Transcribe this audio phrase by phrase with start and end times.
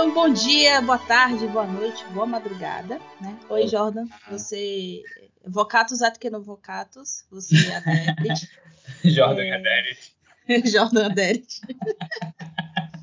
[0.00, 3.38] Então, bom dia, boa tarde, boa noite, boa madrugada, né?
[3.50, 5.02] Oi, Jordan, você...
[5.50, 8.48] Vocatus at vocatus, você é adepte.
[9.04, 9.94] Jordan é...
[10.64, 11.60] Jordan adepte.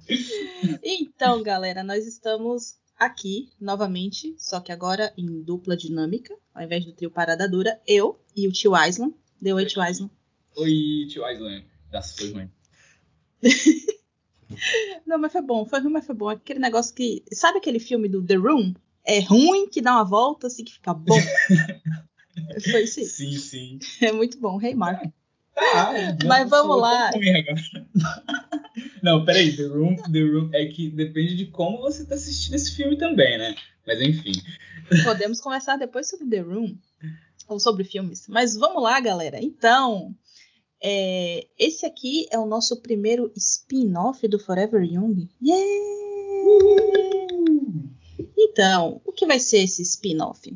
[0.82, 6.94] então, galera, nós estamos aqui novamente, só que agora em dupla dinâmica, ao invés do
[6.94, 9.14] trio Parada Dura, eu e o tio Island.
[9.42, 10.12] Deu oi, tio Island.
[10.56, 11.66] Oi, tio Island.
[11.92, 12.52] Nossa, foi ruim.
[15.06, 16.30] Não, mas foi bom, foi ruim, mas foi bom.
[16.30, 17.24] Aquele negócio que.
[17.34, 18.74] Sabe aquele filme do The Room?
[19.04, 21.16] É ruim que dá uma volta, assim que fica bom.
[22.62, 22.88] foi aí.
[22.88, 23.80] Sim, sim.
[24.02, 25.04] É muito bom, Rei hey, Mark.
[25.58, 25.92] Ah,
[26.26, 27.10] mas vamos lá.
[29.02, 32.76] Não, peraí, The Room, The Room é que depende de como você tá assistindo esse
[32.76, 33.56] filme também, né?
[33.86, 34.34] Mas enfim.
[35.04, 36.78] Podemos conversar depois sobre The Room
[37.48, 38.28] ou sobre filmes.
[38.28, 39.40] Mas vamos lá, galera.
[39.42, 40.16] Então,
[40.82, 45.28] é, esse aqui é o nosso primeiro spin-off do Forever Young.
[45.42, 45.98] Yeah!
[48.38, 50.56] Então, o que vai ser esse spin-off?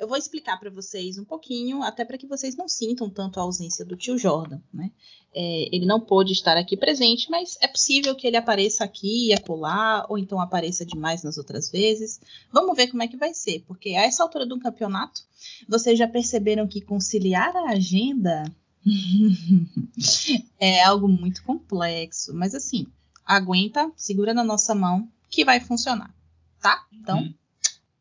[0.00, 3.42] Eu vou explicar para vocês um pouquinho, até para que vocês não sintam tanto a
[3.42, 4.90] ausência do tio Jordan, né?
[5.34, 9.34] É, ele não pôde estar aqui presente, mas é possível que ele apareça aqui e
[9.34, 12.18] acolá, ou então apareça demais nas outras vezes.
[12.50, 15.20] Vamos ver como é que vai ser, porque a essa altura do campeonato,
[15.68, 18.50] vocês já perceberam que conciliar a agenda
[20.58, 22.86] é algo muito complexo, mas assim,
[23.22, 26.14] aguenta, segura na nossa mão que vai funcionar,
[26.58, 26.86] tá?
[26.90, 27.34] Então, uhum.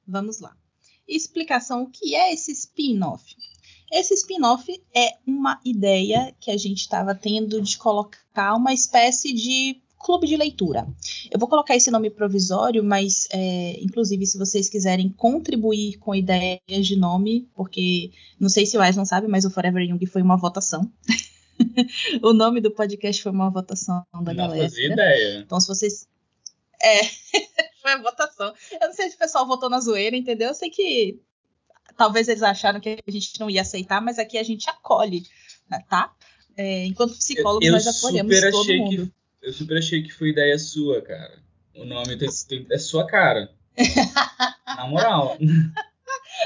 [0.08, 0.56] vamos lá.
[1.10, 3.36] Explicação: o que é esse spin-off?
[3.92, 9.82] Esse spin-off é uma ideia que a gente estava tendo de colocar uma espécie de
[10.00, 10.88] clube de leitura.
[11.30, 16.62] Eu vou colocar esse nome provisório, mas é, inclusive se vocês quiserem contribuir com ideias
[16.88, 20.22] de nome, porque não sei se o Ais não sabe, mas o Forever Young foi
[20.22, 20.90] uma votação.
[22.24, 24.70] o nome do podcast foi uma votação da não galera.
[24.70, 25.40] Fazia ideia.
[25.40, 26.08] Então se vocês
[26.82, 27.02] é,
[27.82, 28.54] foi a votação.
[28.80, 30.50] Eu não sei se o pessoal votou na zoeira, entendeu?
[30.50, 31.20] Eu sei que
[31.98, 35.24] talvez eles acharam que a gente não ia aceitar, mas aqui a gente acolhe,
[35.70, 36.14] né, tá?
[36.56, 39.12] É, enquanto psicólogos, eu, eu nós acolhemos todo mundo.
[39.42, 41.42] Que eu super achei que foi ideia sua, cara.
[41.76, 43.50] O nome tem, tem, é sua cara.
[44.66, 45.38] Na moral.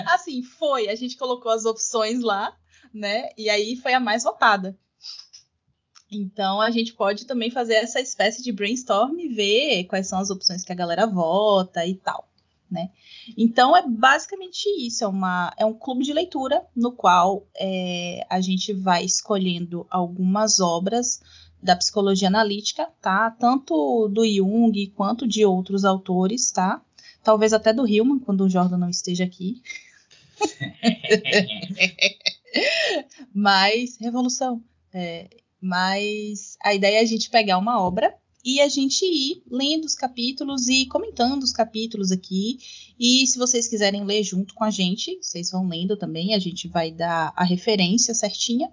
[0.05, 0.89] Assim, foi.
[0.89, 2.55] A gente colocou as opções lá,
[2.93, 3.29] né?
[3.37, 4.77] E aí foi a mais votada.
[6.17, 10.29] Então a gente pode também fazer essa espécie de brainstorm e ver quais são as
[10.29, 12.27] opções que a galera vota e tal,
[12.69, 12.89] né?
[13.37, 18.41] Então é basicamente isso, é, uma, é um clube de leitura no qual é, a
[18.41, 21.21] gente vai escolhendo algumas obras
[21.61, 23.31] da psicologia analítica, tá?
[23.31, 26.81] Tanto do Jung quanto de outros autores, tá?
[27.23, 29.61] Talvez até do Hillman, quando o Jordan não esteja aqui.
[33.33, 34.63] mas, revolução.
[34.93, 35.27] É,
[35.63, 38.13] mas a ideia é a gente pegar uma obra
[38.43, 42.59] e a gente ir lendo os capítulos e comentando os capítulos aqui.
[42.99, 46.67] E se vocês quiserem ler junto com a gente, vocês vão lendo também, a gente
[46.67, 48.69] vai dar a referência certinha.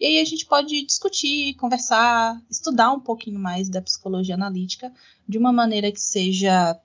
[0.00, 4.90] E aí a gente pode discutir, conversar, estudar um pouquinho mais da psicologia analítica
[5.28, 6.80] de uma maneira que seja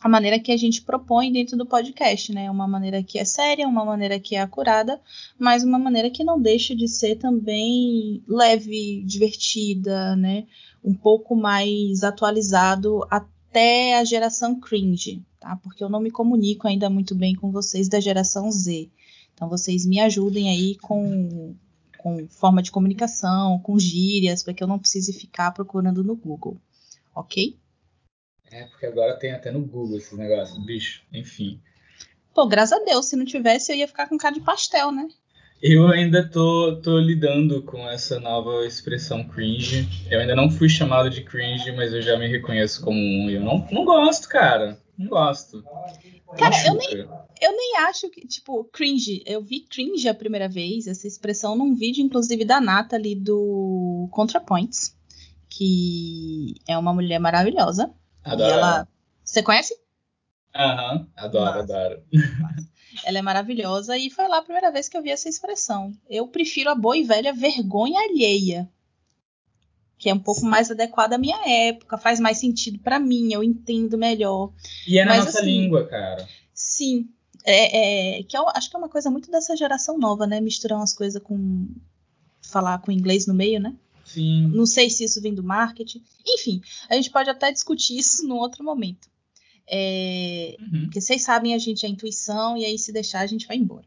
[0.00, 2.50] a maneira que a gente propõe dentro do podcast, né?
[2.50, 4.98] Uma maneira que é séria, uma maneira que é acurada,
[5.38, 10.46] mas uma maneira que não deixa de ser também leve, divertida, né?
[10.82, 15.56] Um pouco mais atualizado até a geração cringe, tá?
[15.56, 18.88] Porque eu não me comunico ainda muito bem com vocês da geração Z.
[19.34, 21.54] Então vocês me ajudem aí com
[21.98, 26.56] com forma de comunicação, com gírias, para que eu não precise ficar procurando no Google.
[27.14, 27.59] Ok?
[28.52, 31.60] É, porque agora tem até no Google esses negócios, bicho, enfim.
[32.34, 35.08] Pô, graças a Deus, se não tivesse eu ia ficar com cara de pastel, né?
[35.62, 39.86] Eu ainda tô, tô lidando com essa nova expressão cringe.
[40.10, 43.28] Eu ainda não fui chamado de cringe, mas eu já me reconheço como um.
[43.28, 44.80] Eu não, não gosto, cara.
[44.96, 45.62] Não gosto.
[46.38, 46.92] Cara, eu nem,
[47.42, 49.22] eu nem acho que, tipo, cringe.
[49.26, 54.96] Eu vi cringe a primeira vez, essa expressão, num vídeo, inclusive, da Natalie do ContraPoints,
[55.46, 57.92] que é uma mulher maravilhosa.
[58.24, 58.50] Adoro.
[58.52, 58.88] ela.
[59.24, 59.78] Você conhece?
[60.54, 61.58] Aham, uhum, adoro, Nossa.
[61.60, 62.02] adoro.
[63.04, 65.92] Ela é maravilhosa e foi lá a primeira vez que eu vi essa expressão.
[66.08, 68.68] Eu prefiro a boa e velha vergonha alheia
[70.00, 73.44] que é um pouco mais adequada à minha época, faz mais sentido para mim, eu
[73.44, 74.50] entendo melhor.
[74.88, 76.26] E é na Mas, nossa assim, língua, cara.
[76.54, 77.10] Sim.
[77.44, 80.40] É, é, que eu acho que é uma coisa muito dessa geração nova, né?
[80.40, 81.68] Misturar umas coisas com.
[82.40, 83.74] falar com inglês no meio, né?
[84.12, 84.48] Sim.
[84.48, 86.02] Não sei se isso vem do marketing.
[86.26, 89.08] Enfim, a gente pode até discutir isso num outro momento.
[89.72, 90.80] É, Uhum.
[90.84, 93.86] porque vocês sabem, a gente é intuição, e aí se deixar, a gente vai embora.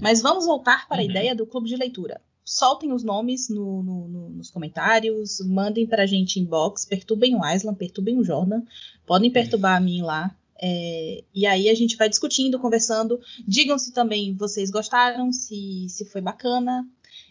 [0.00, 1.10] Mas vamos voltar para a Uhum.
[1.10, 2.20] ideia do clube de leitura.
[2.44, 7.40] Soltem os nomes no- no- no- nos comentários, mandem para a gente inbox, perturbem o
[7.46, 8.60] Island, perturbem o Jordan,
[9.06, 10.36] podem perturbar a mim lá.
[10.66, 13.20] é, e aí a gente vai discutindo, conversando.
[13.46, 16.88] Digam se também vocês gostaram, se, se foi bacana.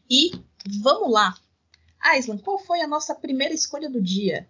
[0.10, 0.32] E
[0.82, 1.34] vamos lá.
[2.18, 4.48] Island, qual foi a nossa primeira escolha do dia?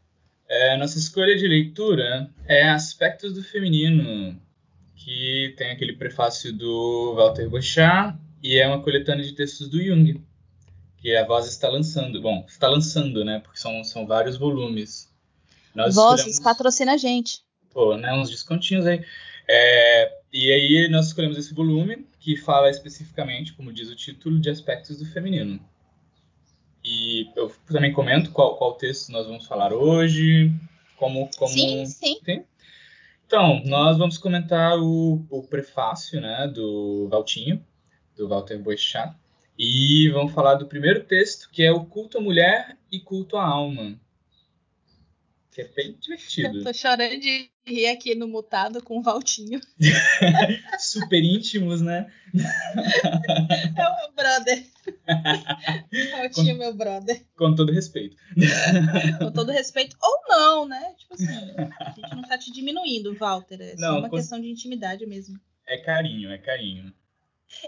[0.48, 4.40] É, nossa escolha de leitura é Aspectos do Feminino,
[4.96, 10.22] que tem aquele prefácio do Walter Bochart e é uma coletânea de textos do Jung,
[10.98, 12.22] que a Voz está lançando.
[12.22, 13.40] Bom, está lançando, né?
[13.40, 15.12] Porque são, são vários volumes.
[15.74, 17.40] Nós Vozes, escolhemos- patrocina a gente.
[17.72, 19.04] Pô, né, uns descontinhos aí.
[19.48, 24.50] É, e aí nós escolhemos esse volume que fala especificamente, como diz o título, de
[24.50, 25.60] aspectos do feminino.
[26.84, 30.52] E eu também comento qual, qual texto nós vamos falar hoje,
[30.98, 31.30] como...
[31.38, 31.52] como...
[31.52, 32.18] Sim, sim.
[33.26, 37.66] Então, nós vamos comentar o, o prefácio né, do Valtinho,
[38.16, 39.16] do Walter Boechat,
[39.58, 43.46] e vamos falar do primeiro texto, que é o Culto à Mulher e Culto à
[43.46, 44.00] Alma.
[45.54, 46.58] Que é bem divertido.
[46.58, 49.62] Eu tô chorando de rir aqui no mutado com o Valtinho.
[50.80, 52.12] Super íntimos, né?
[53.78, 54.66] É o meu brother.
[56.12, 57.24] Valtinho é meu brother.
[57.38, 58.16] Com todo respeito.
[59.20, 59.96] Com todo respeito.
[60.02, 60.94] Ou não, né?
[60.98, 63.62] Tipo assim, a gente não tá te diminuindo, Walter.
[63.62, 65.40] É só Não, uma com- questão de intimidade mesmo.
[65.68, 66.92] É carinho, é carinho.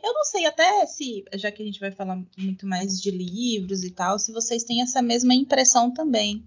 [0.03, 3.83] Eu não sei até se, já que a gente vai falar muito mais de livros
[3.83, 6.43] e tal, se vocês têm essa mesma impressão também.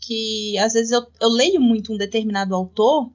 [0.00, 3.12] Que às vezes eu, eu leio muito um determinado autor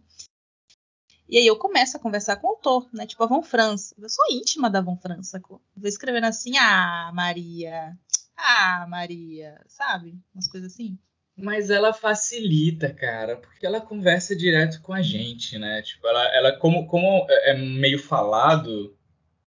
[1.33, 3.07] e aí eu começo a conversar com o autor, né?
[3.07, 3.91] Tipo a Von Franz.
[3.97, 5.59] Eu sou íntima da Von Franz, sacou?
[5.75, 7.97] Vou escrevendo assim, ah, Maria.
[8.38, 9.59] Ah, Maria.
[9.65, 10.15] Sabe?
[10.33, 10.95] Umas coisas assim.
[11.35, 15.81] Mas ela facilita, cara, porque ela conversa direto com a gente, né?
[15.81, 18.95] Tipo, ela, ela como, como é meio falado,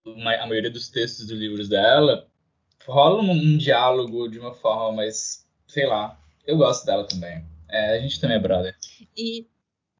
[0.03, 2.27] a maioria dos textos dos livros dela,
[2.87, 7.43] rola um, um diálogo de uma forma mais, sei lá, eu gosto dela também.
[7.69, 8.75] É, a gente também é brother.
[9.15, 9.45] E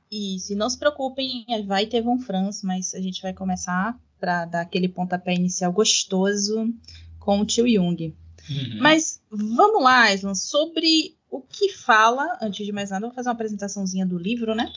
[0.09, 4.45] isso, e não se preocupem, vai ter Von Franz, mas a gente vai começar para
[4.45, 6.73] dar aquele pontapé inicial gostoso
[7.19, 8.15] com o tio Jung.
[8.49, 8.77] Uhum.
[8.79, 13.27] Mas vamos lá, Islan, sobre o que fala, antes de mais nada, eu vou fazer
[13.27, 14.71] uma apresentaçãozinha do livro, né?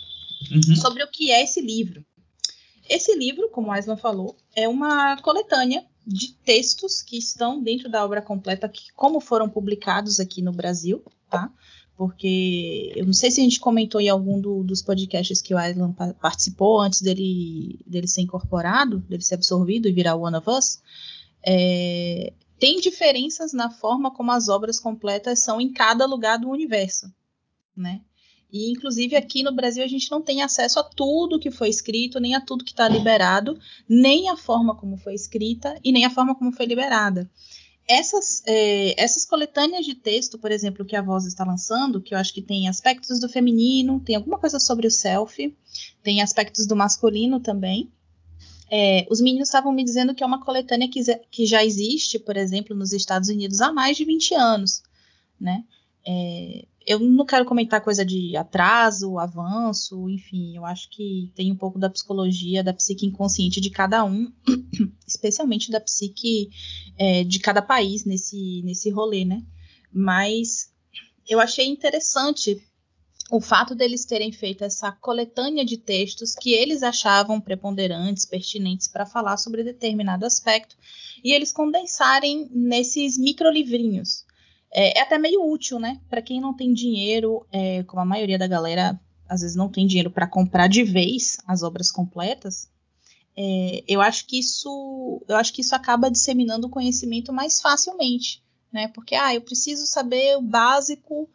[0.51, 0.75] Uhum.
[0.75, 2.05] Sobre o que é esse livro.
[2.89, 8.21] Esse livro, como Islan falou, é uma coletânea de textos que estão dentro da obra
[8.21, 11.51] completa, que, como foram publicados aqui no Brasil, tá?
[11.97, 15.61] Porque eu não sei se a gente comentou em algum do- dos podcasts que o
[15.61, 20.49] Islan pa- participou antes dele, dele ser incorporado, dele ser absorvido e virar One of
[20.49, 20.81] Us.
[21.43, 27.13] É, tem diferenças na forma como as obras completas são em cada lugar do universo,
[27.77, 28.01] né?
[28.53, 32.19] E inclusive aqui no Brasil a gente não tem acesso a tudo que foi escrito,
[32.19, 36.11] nem a tudo que está liberado, nem a forma como foi escrita e nem a
[36.11, 37.31] forma como foi liberada.
[37.93, 42.19] Essas, é, essas coletâneas de texto, por exemplo, que a Voz está lançando, que eu
[42.19, 45.53] acho que tem aspectos do feminino, tem alguma coisa sobre o self,
[46.01, 47.91] tem aspectos do masculino também.
[48.71, 51.03] É, os meninos estavam me dizendo que é uma coletânea que,
[51.33, 54.85] que já existe, por exemplo, nos Estados Unidos há mais de 20 anos,
[55.41, 55.65] né?
[56.07, 61.57] É, eu não quero comentar coisa de atraso, avanço, enfim, eu acho que tem um
[61.57, 64.33] pouco da psicologia, da psique inconsciente de cada um,
[65.07, 66.51] especialmente da psique
[66.99, 69.45] é, de cada país nesse, nesse rolê, né?
[69.93, 70.73] Mas
[71.29, 72.61] eu achei interessante
[73.31, 79.07] o fato deles terem feito essa coletânea de textos que eles achavam preponderantes, pertinentes para
[79.07, 80.77] falar sobre determinado aspecto,
[81.23, 84.25] e eles condensarem nesses microlivrinhos.
[84.73, 86.01] É, é até meio útil, né?
[86.09, 88.99] Para quem não tem dinheiro, é, como a maioria da galera
[89.29, 92.69] às vezes não tem dinheiro para comprar de vez as obras completas,
[93.37, 98.43] é, eu acho que isso, eu acho que isso acaba disseminando o conhecimento mais facilmente,
[98.73, 98.89] né?
[98.89, 101.29] Porque ah, eu preciso saber o básico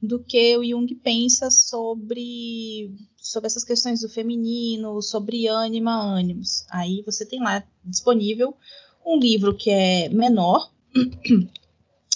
[0.00, 6.64] do que o Jung pensa sobre sobre essas questões do feminino, sobre ânima, ânimos.
[6.68, 8.56] Aí você tem lá disponível
[9.06, 10.72] um livro que é menor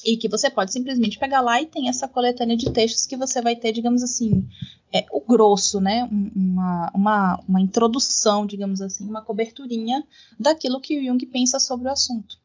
[0.06, 3.42] e que você pode simplesmente pegar lá e tem essa coletânea de textos que você
[3.42, 4.46] vai ter, digamos assim,
[4.92, 6.04] é, o grosso, né?
[6.04, 10.02] Um- Uma, uma, uma introdução, digamos assim, uma coberturinha
[10.38, 12.38] daquilo que o Jung pensa sobre o assunto.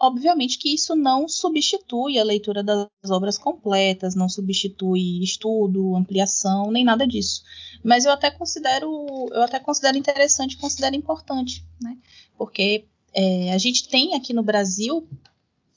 [0.00, 6.84] Obviamente que isso não substitui a leitura das obras completas, não substitui estudo, ampliação, nem
[6.84, 7.42] nada disso.
[7.82, 11.96] Mas eu até considero, eu até considero interessante, considero importante, né?
[12.36, 15.08] Porque é, a gente tem aqui no Brasil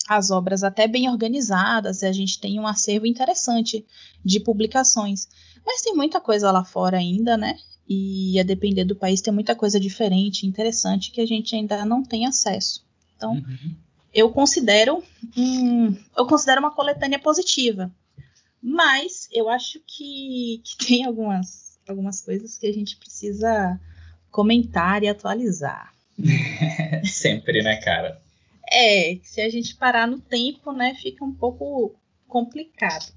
[0.08, 3.86] as obras até bem organizadas, e a gente tem um acervo interessante
[4.24, 5.28] de publicações.
[5.66, 7.58] Mas tem muita coisa lá fora ainda, né?
[7.88, 12.04] E a depender do país tem muita coisa diferente, interessante que a gente ainda não
[12.04, 12.86] tem acesso.
[13.16, 13.76] Então, uhum
[14.14, 15.04] eu considero
[15.38, 17.92] um, eu considero uma coletânea positiva.
[18.62, 23.80] Mas eu acho que, que tem algumas, algumas coisas que a gente precisa
[24.30, 25.92] comentar e atualizar.
[27.06, 28.22] Sempre, né, cara?
[28.72, 31.96] É, se a gente parar no tempo, né, fica um pouco
[32.28, 33.14] complicado.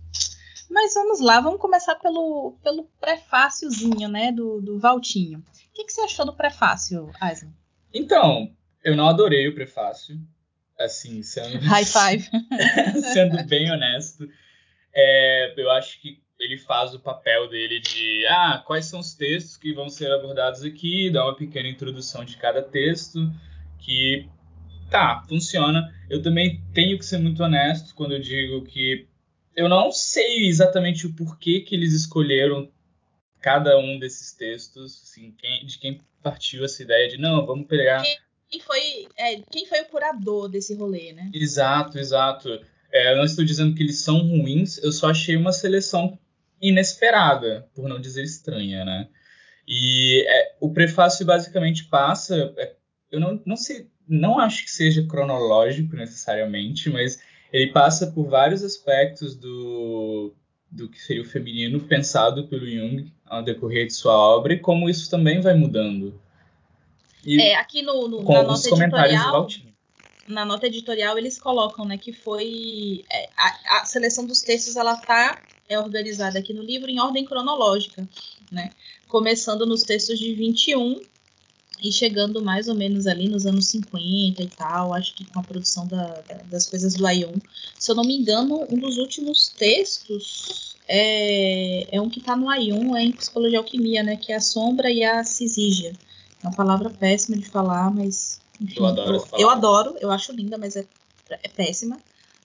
[0.69, 5.39] Mas vamos lá, vamos começar pelo, pelo prefáciozinho, né, do, do Valtinho.
[5.39, 7.53] O que, que você achou do prefácio, Aislan?
[7.93, 10.19] Então, eu não adorei o prefácio
[10.79, 11.59] assim, sendo.
[11.65, 12.29] High five.
[13.13, 14.29] sendo bem honesto.
[14.93, 19.57] É, eu acho que ele faz o papel dele de ah, quais são os textos
[19.57, 23.19] que vão ser abordados aqui, dá uma pequena introdução de cada texto,
[23.79, 24.29] que
[24.95, 25.93] tá, funciona.
[26.09, 29.09] Eu também tenho que ser muito honesto quando eu digo que
[29.57, 32.71] eu não sei exatamente o porquê que eles escolheram
[33.41, 38.03] cada um desses textos, assim, quem, de quem partiu essa ideia de não, vamos pegar
[38.49, 41.29] quem foi, é, quem foi o curador desse rolê, né?
[41.35, 42.49] Exato, exato.
[42.93, 46.17] É, eu não estou dizendo que eles são ruins, eu só achei uma seleção
[46.63, 49.09] inesperada, por não dizer estranha, né?
[49.67, 52.55] E é, o prefácio basicamente passa.
[52.57, 52.77] É,
[53.11, 57.21] eu não, não sei, não acho que seja cronológico necessariamente, mas
[57.53, 60.35] ele passa por vários aspectos do,
[60.71, 64.89] do que seria o feminino pensado pelo Jung ao decorrer de sua obra e como
[64.89, 66.21] isso também vai mudando.
[67.25, 69.49] E é, aqui no, no na nota editorial,
[70.29, 74.97] na nota editorial eles colocam, né, que foi é, a, a, seleção dos textos ela
[74.97, 78.07] tá é organizada aqui no livro em ordem cronológica,
[78.53, 78.71] né?
[79.09, 81.01] Começando nos textos de 21
[81.85, 85.43] e chegando mais ou menos ali nos anos 50 e tal, acho que com a
[85.43, 87.35] produção da, da, das coisas do Ayun.
[87.79, 92.49] Se eu não me engano, um dos últimos textos é, é um que está no
[92.49, 94.17] Ayun, é em Psicologia e Alquimia, né?
[94.17, 95.93] Que é a Sombra e a Cisígia.
[96.43, 98.41] É uma palavra péssima de falar, mas.
[98.59, 100.87] Enfim, eu adoro eu, eu, adoro, eu acho linda, mas é,
[101.29, 101.99] é péssima.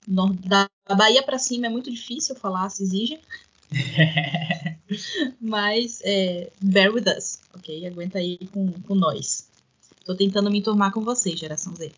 [0.06, 3.20] No, da Bahia para cima é muito difícil falar, se exige.
[5.40, 7.86] mas é, bear with us, ok?
[7.88, 9.50] Aguenta aí com, com nós.
[10.06, 11.92] Tô tentando me enturmar com vocês, geração Z.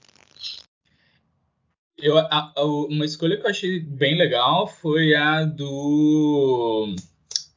[1.97, 6.95] Eu, a, a, uma escolha que eu achei bem legal foi a do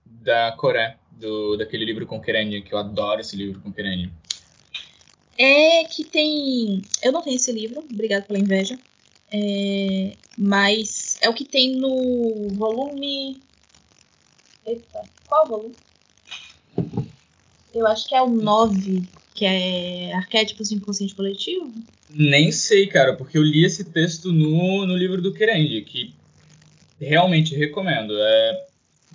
[0.04, 4.10] da Coré, do, daquele livro com Kerenio, que eu adoro esse livro com Kerenio.
[5.36, 6.82] É que tem.
[7.02, 8.78] Eu não tenho esse livro, obrigado pela inveja.
[9.32, 10.12] É...
[10.38, 13.40] Mas é o que tem no volume.
[14.66, 15.74] Eita, qual volume?
[17.74, 19.02] Eu acho que é o 9,
[19.34, 21.72] que é Arquétipos do Inconsciente Coletivo.
[22.08, 26.14] Nem sei, cara, porque eu li esse texto no, no livro do Kerendi, que
[27.00, 28.16] realmente recomendo.
[28.16, 28.66] É,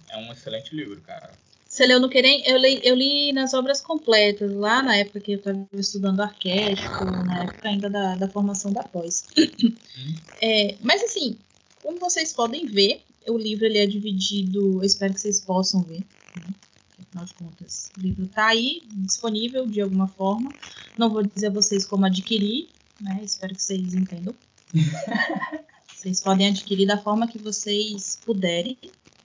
[0.09, 1.31] é um excelente livro, cara.
[1.67, 2.43] Você leu no Querem?
[2.47, 7.05] Eu li, eu li nas obras completas, lá na época que eu estava estudando arquétipo,
[7.05, 9.27] na época ainda da, da formação da pós.
[9.37, 10.15] Uhum.
[10.41, 11.37] É, mas assim,
[11.81, 16.05] como vocês podem ver, o livro ele é dividido, eu espero que vocês possam ver.
[16.35, 16.53] Né?
[17.01, 20.51] Afinal de contas, o livro está aí, disponível de alguma forma.
[20.97, 22.69] Não vou dizer a vocês como adquirir,
[22.99, 23.21] né?
[23.23, 24.35] Espero que vocês entendam.
[25.95, 28.77] vocês podem adquirir da forma que vocês puderem.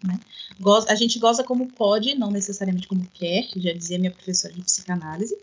[0.03, 0.19] Né?
[0.89, 5.37] A gente goza como pode, não necessariamente como quer, já dizia minha professora de psicanálise.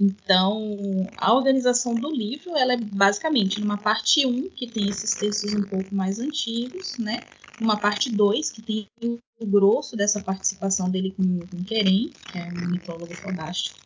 [0.00, 0.76] Então,
[1.16, 5.62] a organização do livro, ela é basicamente numa parte 1, que tem esses textos um
[5.62, 7.20] pouco mais antigos, né?
[7.60, 12.48] Uma parte 2, que tem o grosso dessa participação dele com, com Querem, que é
[12.48, 13.78] um mitólogo fodástico.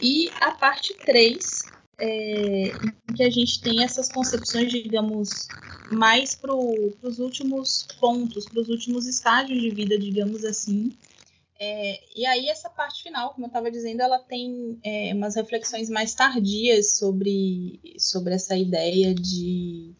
[0.00, 2.72] E a parte 3, é,
[3.08, 5.48] em que a gente tem essas concepções, digamos,
[5.90, 10.92] mais para os últimos pontos, para os últimos estágios de vida, digamos assim.
[11.64, 15.88] É, e aí essa parte final, como eu estava dizendo, ela tem é, umas reflexões
[15.88, 19.92] mais tardias sobre, sobre essa ideia de,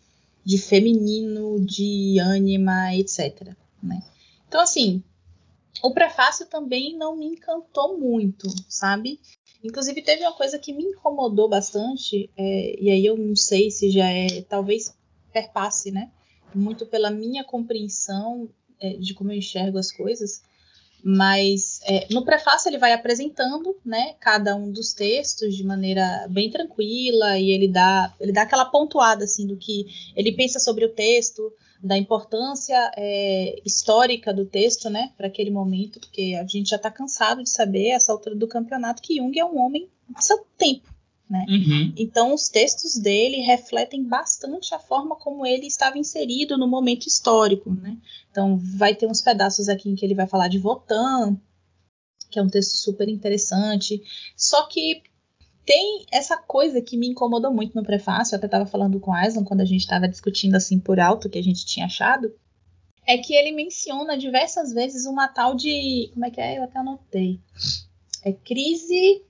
[0.45, 3.55] de feminino, de ânima, etc.
[3.81, 4.03] Né?
[4.49, 5.05] Então, assim,
[5.85, 9.21] o prefácio também não me encantou muito, sabe?
[9.63, 13.89] Inclusive, teve uma coisa que me incomodou bastante, é, e aí eu não sei se
[13.89, 14.93] já é, talvez
[15.33, 16.11] perpasse, né?
[16.53, 18.51] Muito pela minha compreensão
[18.81, 20.43] é, de como eu enxergo as coisas,
[21.05, 26.51] Mas é, no prefácio ele vai apresentando, né, cada um dos textos de maneira bem
[26.51, 30.91] tranquila e ele dá, ele dá aquela pontuada assim do que ele pensa sobre o
[30.95, 36.77] texto, da importância é, histórica do texto, né, para aquele momento, porque a gente já
[36.77, 40.47] está cansado de saber essa altura do campeonato que Jung é um homem do seu
[40.57, 40.89] tempo,
[41.33, 41.47] né?
[41.49, 41.95] Uhum.
[41.97, 47.73] Então, os textos dele refletem bastante a forma como ele estava inserido no momento histórico.
[47.73, 47.97] Né?
[48.31, 51.41] Então, vai ter uns pedaços aqui em que ele vai falar de Votan,
[52.31, 54.03] que é um texto super interessante.
[54.37, 55.03] Só que
[55.65, 59.21] tem essa coisa que me incomodou muito no prefácio, eu até estava falando com a
[59.21, 62.31] Aislan quando a gente estava discutindo assim por alto o que a gente tinha achado,
[63.07, 66.11] é que ele menciona diversas vezes uma tal de.
[66.13, 66.59] Como é que é?
[66.59, 67.41] Eu até anotei.
[68.23, 69.23] É crise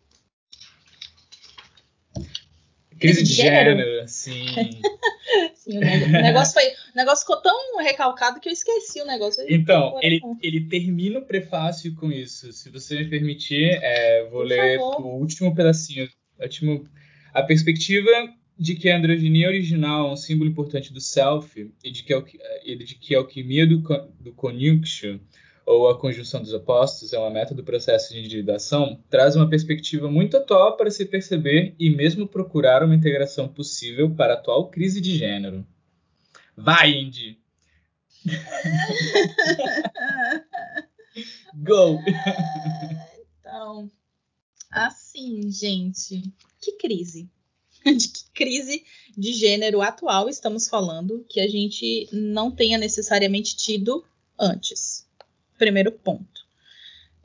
[3.02, 4.46] Crise de gênero, gênero sim.
[5.54, 9.44] sim o, negócio foi, o negócio ficou tão recalcado que eu esqueci o negócio.
[9.48, 12.52] Então, ele, ele termina o prefácio com isso.
[12.52, 15.06] Se você me permitir, é, vou Por ler favor.
[15.06, 16.08] o último pedacinho.
[16.40, 16.84] Último,
[17.34, 18.10] a perspectiva
[18.58, 22.20] de que a androginia original é um símbolo importante do self e de que, a,
[22.20, 23.82] de que a alquimia do,
[24.20, 25.18] do conjunction
[25.64, 30.10] ou a conjunção dos opostos é uma meta do processo de individuação, traz uma perspectiva
[30.10, 35.00] muito atual para se perceber e mesmo procurar uma integração possível para a atual crise
[35.00, 35.66] de gênero.
[36.56, 37.38] Vai, Indy!
[41.54, 42.00] Go!
[43.40, 43.90] Então,
[44.70, 46.22] assim, gente,
[46.60, 47.30] que crise?
[47.84, 48.84] De que crise
[49.16, 54.04] de gênero atual estamos falando que a gente não tenha necessariamente tido
[54.38, 55.06] antes?
[55.62, 56.42] Primeiro ponto.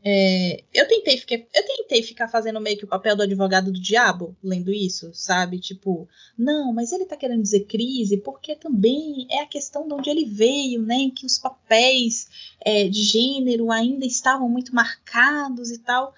[0.03, 3.81] É, eu, tentei ficar, eu tentei ficar fazendo meio que o papel do advogado do
[3.81, 5.57] diabo, lendo isso, sabe?
[5.59, 10.07] Tipo, não, mas ele tá querendo dizer crise porque também é a questão de onde
[10.07, 10.95] ele veio, né?
[10.95, 12.29] Em que os papéis
[12.61, 16.13] é, de gênero ainda estavam muito marcados e tal.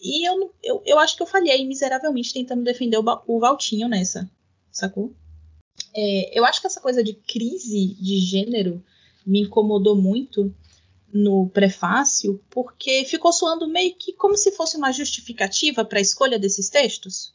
[0.00, 4.30] E eu, eu, eu acho que eu falhei miseravelmente tentando defender o, o Valtinho nessa,
[4.70, 5.12] sacou?
[5.92, 8.80] É, eu acho que essa coisa de crise de gênero
[9.26, 10.54] me incomodou muito
[11.14, 16.40] no prefácio, porque ficou soando meio que como se fosse uma justificativa para a escolha
[16.40, 17.32] desses textos.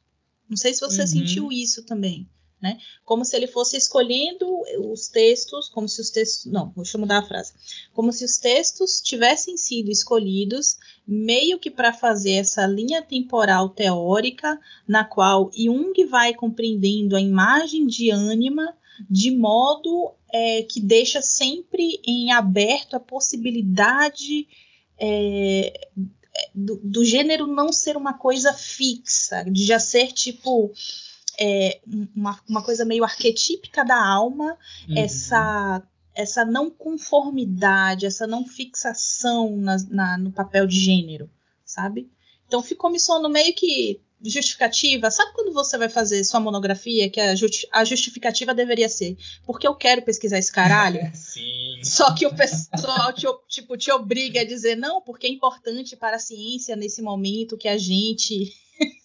[0.50, 1.08] Não sei se você uhum.
[1.08, 2.28] sentiu isso também,
[2.62, 2.78] né?
[3.06, 4.46] Como se ele fosse escolhendo
[4.92, 7.54] os textos, como se os textos, não, deixa eu mudar a frase.
[7.94, 14.60] Como se os textos tivessem sido escolhidos meio que para fazer essa linha temporal teórica
[14.88, 18.76] na qual Jung vai compreendendo a imagem de ânima
[19.10, 24.48] de modo é, que deixa sempre em aberto a possibilidade
[25.00, 25.90] é,
[26.54, 30.72] do, do, gênero não ser uma coisa fixa, de já ser tipo
[31.40, 31.80] é,
[32.16, 34.98] uma, uma coisa meio arquetípica da alma, uhum.
[34.98, 35.82] essa
[36.16, 41.30] essa não conformidade, essa não fixação na, na, no papel de gênero,
[41.64, 42.12] sabe?
[42.46, 45.10] Então ficou me soando meio que justificativa.
[45.10, 49.66] Sabe quando você vai fazer sua monografia que a, justi a justificativa deveria ser porque
[49.66, 51.00] eu quero pesquisar esse caralho?
[51.16, 51.80] Sim.
[51.84, 56.18] Só que o pessoal te, tipo, te obriga a dizer não, porque é importante para
[56.18, 58.54] a ciência nesse momento que a gente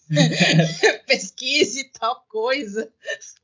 [1.07, 2.93] pesquise tal coisa,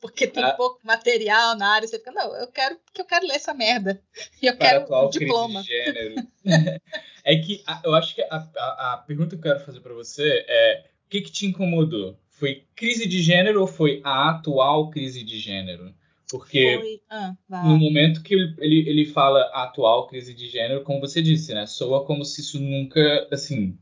[0.01, 0.53] porque tem ah.
[0.53, 1.89] pouco material na área.
[1.89, 4.03] Você fica, não, eu quero que eu quero ler essa merda.
[4.43, 5.63] E eu para quero um diploma.
[5.63, 6.15] De gênero.
[7.25, 10.45] é que eu acho que a, a, a pergunta que eu quero fazer para você
[10.49, 12.19] é o que, que te incomodou?
[12.29, 15.95] Foi crise de gênero ou foi a atual crise de gênero?
[16.31, 21.01] Porque ah, no momento que ele, ele, ele fala a atual crise de gênero, como
[21.01, 21.67] você disse, né?
[21.67, 23.77] Soa como se isso nunca, assim,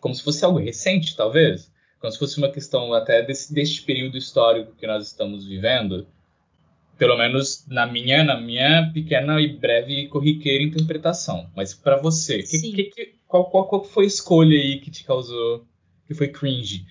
[0.00, 1.72] como se fosse algo recente, talvez.
[2.04, 6.06] Como se fosse uma questão até desse, deste período histórico que nós estamos vivendo.
[6.98, 11.50] Pelo menos na minha, na minha pequena e breve e corriqueira interpretação.
[11.56, 15.66] Mas para você, que, que, qual, qual, qual foi a escolha aí que te causou
[16.06, 16.86] que foi cringe.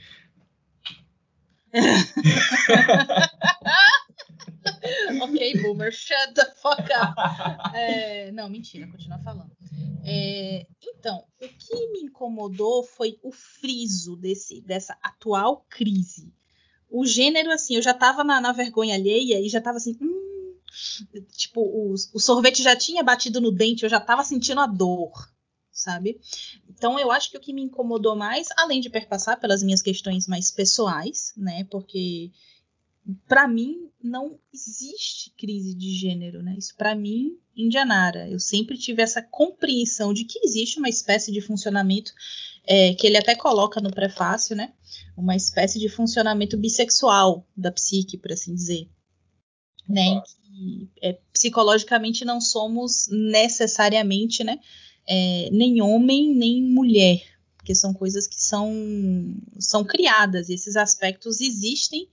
[5.21, 7.13] ok, boomer, shut the fuck up.
[7.75, 9.51] É, não, mentira, continua falando.
[10.05, 16.33] É, então, o que me incomodou foi o friso desse, dessa atual crise.
[16.89, 19.97] O gênero, assim, eu já tava na, na vergonha alheia e já tava assim.
[20.01, 20.55] Hum,
[21.31, 25.11] tipo, o, o sorvete já tinha batido no dente, eu já tava sentindo a dor
[25.73, 26.19] sabe?
[26.69, 30.27] Então eu acho que o que me incomodou mais, além de perpassar pelas minhas questões
[30.27, 31.65] mais pessoais, né?
[31.65, 32.31] Porque
[33.27, 36.55] para mim não existe crise de gênero, né?
[36.57, 41.41] Isso para mim, Indianara, eu sempre tive essa compreensão de que existe uma espécie de
[41.41, 42.11] funcionamento
[42.65, 44.73] é, que ele até coloca no prefácio, né?
[45.17, 48.89] Uma espécie de funcionamento bissexual da psique, por assim dizer,
[49.87, 50.21] né?
[50.21, 54.59] Que é, psicologicamente não somos necessariamente, né?
[55.07, 57.21] é, nem homem nem mulher,
[57.57, 58.71] porque são coisas que são,
[59.59, 62.07] são criadas, e esses aspectos existem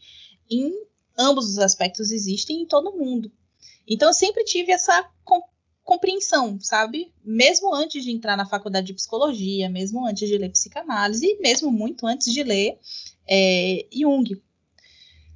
[0.50, 0.72] em
[1.16, 3.30] ambos os aspectos existem em todo mundo.
[3.86, 5.08] Então eu sempre tive essa
[5.82, 7.12] compreensão, sabe?
[7.24, 12.06] Mesmo antes de entrar na faculdade de psicologia, mesmo antes de ler psicanálise, mesmo muito
[12.06, 12.78] antes de ler
[13.26, 14.40] é, Jung.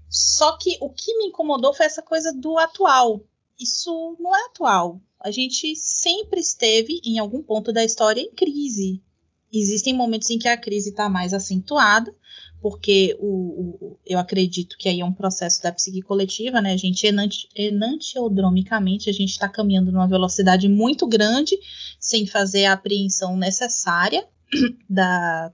[0.08, 3.20] Só que o que me incomodou foi essa coisa do atual.
[3.58, 5.00] Isso não é atual.
[5.18, 9.02] A gente sempre esteve, em algum ponto da história, em crise.
[9.60, 12.14] Existem momentos em que a crise está mais acentuada,
[12.60, 16.72] porque o, o, eu acredito que aí é um processo da psique coletiva, né?
[16.72, 21.58] A gente enanti, enantiodromicamente, a gente está caminhando numa velocidade muito grande,
[22.00, 24.26] sem fazer a apreensão necessária
[24.88, 25.52] da,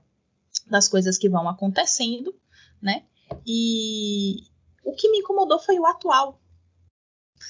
[0.69, 2.33] das coisas que vão acontecendo,
[2.81, 3.03] né?
[3.45, 4.37] E
[4.83, 6.41] o que me incomodou foi o atual,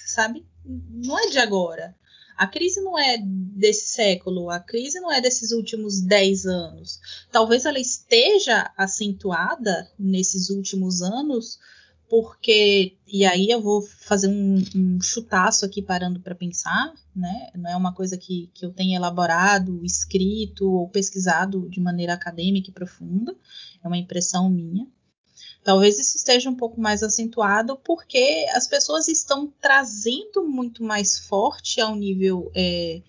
[0.08, 0.46] sabe?
[0.66, 1.96] Não é de agora.
[2.42, 7.00] A crise não é desse século, a crise não é desses últimos 10 anos.
[7.32, 11.60] Talvez ela esteja acentuada nesses últimos anos,
[12.10, 12.98] porque.
[13.06, 17.52] E aí eu vou fazer um, um chutaço aqui parando para pensar, né?
[17.54, 22.72] Não é uma coisa que, que eu tenha elaborado, escrito ou pesquisado de maneira acadêmica
[22.72, 23.38] e profunda,
[23.84, 24.88] é uma impressão minha.
[25.64, 31.80] Talvez isso esteja um pouco mais acentuado porque as pessoas estão trazendo muito mais forte
[31.80, 33.02] ao nível é,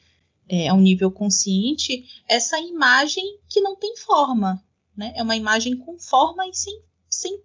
[0.48, 4.62] é, ao nível consciente essa imagem que não tem forma,
[4.94, 5.12] né?
[5.16, 7.40] É uma imagem com forma e sem, sem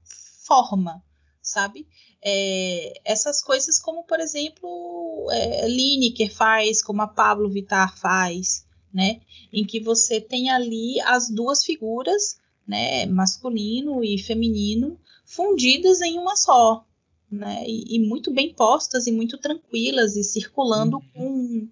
[0.46, 1.02] forma,
[1.42, 1.88] sabe?
[2.22, 9.22] É, essas coisas como, por exemplo, é, Lineker faz, como a Pablo Vittar faz, né?
[9.54, 12.38] Em que você tem ali as duas figuras
[12.68, 16.86] né, masculino e feminino, fundidas em uma só,
[17.32, 21.04] né, e, e muito bem postas e muito tranquilas e circulando uhum.
[21.14, 21.68] com,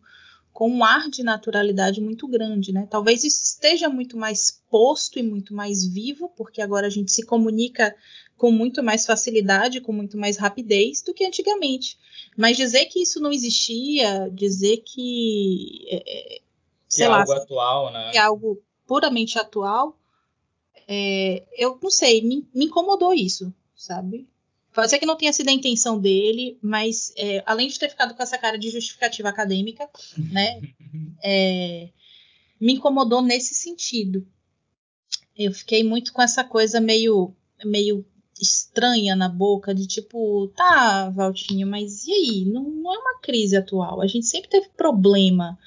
[0.53, 2.87] com um ar de naturalidade muito grande, né?
[2.89, 7.25] Talvez isso esteja muito mais posto e muito mais vivo, porque agora a gente se
[7.25, 7.95] comunica
[8.37, 11.97] com muito mais facilidade, com muito mais rapidez do que antigamente.
[12.37, 16.41] Mas dizer que isso não existia, dizer que é, é
[16.87, 18.11] sei que lá, é algo atual, né?
[18.11, 19.97] Que é algo puramente atual,
[20.87, 24.27] é, eu não sei, me, me, incomodou isso, sabe?
[24.73, 28.13] Pode ser que não tenha sido a intenção dele, mas é, além de ter ficado
[28.13, 30.61] com essa cara de justificativa acadêmica, né,
[31.23, 31.89] é,
[32.59, 34.27] me incomodou nesse sentido.
[35.35, 38.05] Eu fiquei muito com essa coisa meio, meio
[38.39, 42.45] estranha na boca, de tipo, tá, Valtinho, mas e aí?
[42.45, 44.01] Não, não é uma crise atual.
[44.01, 45.57] A gente sempre teve problema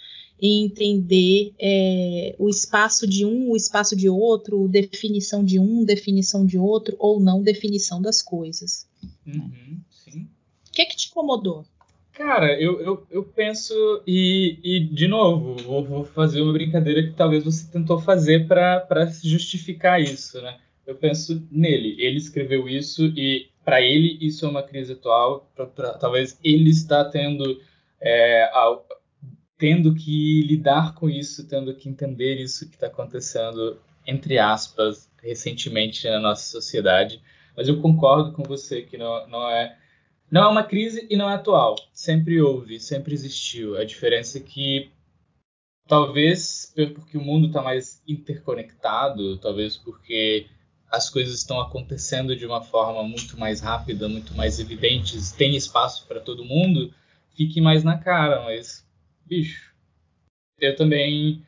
[0.40, 6.46] e entender é, o espaço de um, o espaço de outro, definição de um, definição
[6.46, 8.88] de outro, ou não definição das coisas.
[9.26, 10.28] Uhum, sim.
[10.68, 11.64] O que, é que te incomodou?
[12.12, 17.14] Cara, eu, eu, eu penso, e, e de novo, vou, vou, fazer uma brincadeira que
[17.14, 20.58] talvez você tentou fazer para justificar isso, né?
[20.84, 21.94] Eu penso nele.
[21.98, 25.48] Ele escreveu isso e, para ele, isso é uma crise atual.
[25.54, 27.60] Pra, pra, talvez ele está tendo
[28.00, 28.50] é,
[29.58, 36.08] tendo que lidar com isso, tendo que entender isso que está acontecendo, entre aspas, recentemente
[36.08, 37.20] na nossa sociedade.
[37.56, 39.76] Mas eu concordo com você que não, não é
[40.30, 41.74] não é uma crise e não é atual.
[41.92, 43.76] Sempre houve, sempre existiu.
[43.76, 44.90] A diferença é que
[45.86, 50.46] talvez porque o mundo está mais interconectado, talvez porque
[50.90, 56.06] as coisas estão acontecendo de uma forma muito mais rápida, muito mais evidentes, tem espaço
[56.06, 56.92] para todo mundo,
[57.34, 58.86] fique mais na cara, mas
[59.28, 59.74] bicho,
[60.58, 61.44] eu também.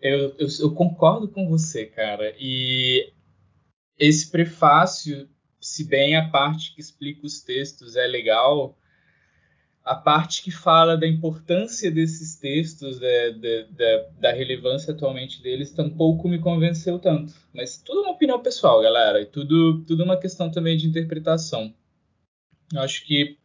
[0.00, 2.34] Eu, eu, eu, concordo com você, cara.
[2.38, 3.12] E
[3.98, 5.28] esse prefácio,
[5.60, 8.78] se bem a parte que explica os textos é legal,
[9.84, 13.08] a parte que fala da importância desses textos, da,
[13.70, 17.34] da, da, relevância atualmente deles, tampouco me convenceu tanto.
[17.52, 19.20] Mas tudo é uma opinião pessoal, galera.
[19.20, 21.74] E tudo, tudo é uma questão também de interpretação.
[22.72, 23.39] Eu acho que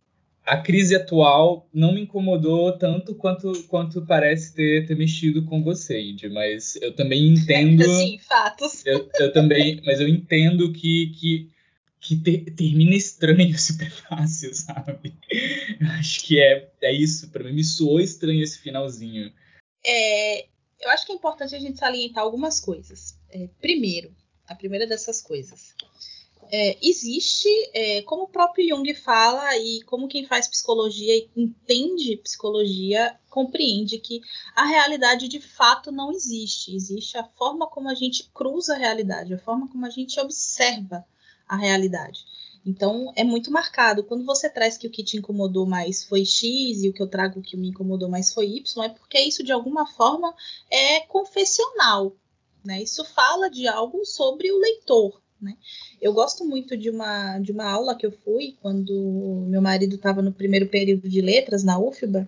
[0.46, 6.00] a crise atual não me incomodou tanto quanto, quanto parece ter, ter mexido com você,
[6.00, 7.84] Indy, mas eu também entendo.
[7.84, 8.86] Sim, fatos.
[8.86, 11.52] Eu, eu também, mas eu entendo que, que,
[12.00, 15.16] que ter, termina estranho esse prefácio, sabe?
[15.82, 19.34] Eu acho que é, é isso, para mim me soou estranho esse finalzinho.
[19.84, 20.46] É,
[20.80, 23.18] eu acho que é importante a gente salientar algumas coisas.
[23.32, 24.16] É, primeiro,
[24.48, 25.74] a primeira dessas coisas
[26.58, 32.16] é, existe, é, como o próprio Jung fala, e como quem faz psicologia e entende
[32.16, 34.22] psicologia, compreende que
[34.56, 36.74] a realidade de fato não existe.
[36.74, 41.06] Existe a forma como a gente cruza a realidade, a forma como a gente observa
[41.46, 42.24] a realidade.
[42.66, 44.06] Então é muito marcado.
[44.06, 47.08] Quando você traz que o que te incomodou mais foi X e o que eu
[47.08, 50.34] trago que me incomodou mais foi Y, é porque isso de alguma forma
[50.72, 52.16] é confessional.
[52.64, 52.82] Né?
[52.82, 55.25] Isso fala de algo sobre o leitor.
[55.42, 55.56] Né?
[56.02, 60.22] Eu gosto muito de uma, de uma aula que eu fui quando meu marido estava
[60.22, 62.28] no primeiro período de letras na UFBA,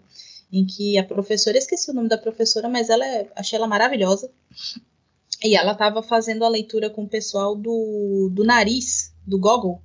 [0.51, 4.29] em que a professora, esqueci o nome da professora, mas ela é, achei ela maravilhosa.
[5.43, 9.81] E ela estava fazendo a leitura com o pessoal do, do nariz, do Gogol,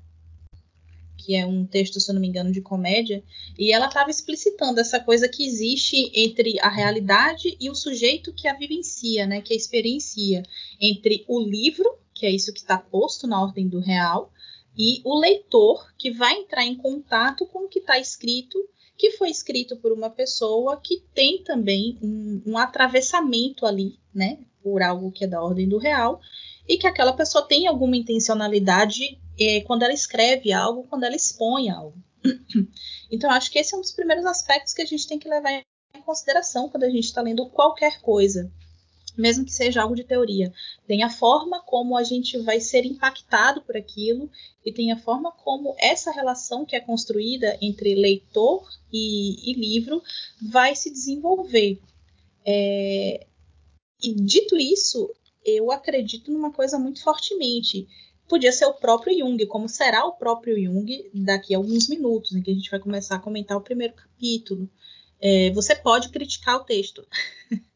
[1.16, 3.22] que é um texto, se eu não me engano, de comédia,
[3.58, 8.48] e ela estava explicitando essa coisa que existe entre a realidade e o sujeito que
[8.48, 10.42] a vivencia, né, que a experiencia,
[10.80, 14.32] entre o livro, que é isso que está posto na ordem do real,
[14.76, 18.58] e o leitor que vai entrar em contato com o que está escrito,
[18.96, 24.82] que foi escrito por uma pessoa que tem também um, um atravessamento ali, né, por
[24.82, 26.20] algo que é da ordem do real,
[26.68, 31.70] e que aquela pessoa tem alguma intencionalidade é, quando ela escreve algo, quando ela expõe
[31.70, 31.96] algo.
[33.14, 35.52] Então, acho que esse é um dos primeiros aspectos que a gente tem que levar
[35.52, 38.50] em consideração quando a gente está lendo qualquer coisa,
[39.16, 40.52] mesmo que seja algo de teoria.
[40.86, 44.30] Tem a forma como a gente vai ser impactado por aquilo
[44.64, 50.02] e tem a forma como essa relação que é construída entre leitor e, e livro
[50.50, 51.80] vai se desenvolver.
[52.44, 53.26] É,
[54.02, 55.10] e dito isso,
[55.44, 57.86] eu acredito numa coisa muito fortemente
[58.32, 62.40] podia ser o próprio Jung, como será o próprio Jung daqui a alguns minutos, em
[62.40, 64.70] que a gente vai começar a comentar o primeiro capítulo.
[65.20, 67.06] É, você pode criticar o texto.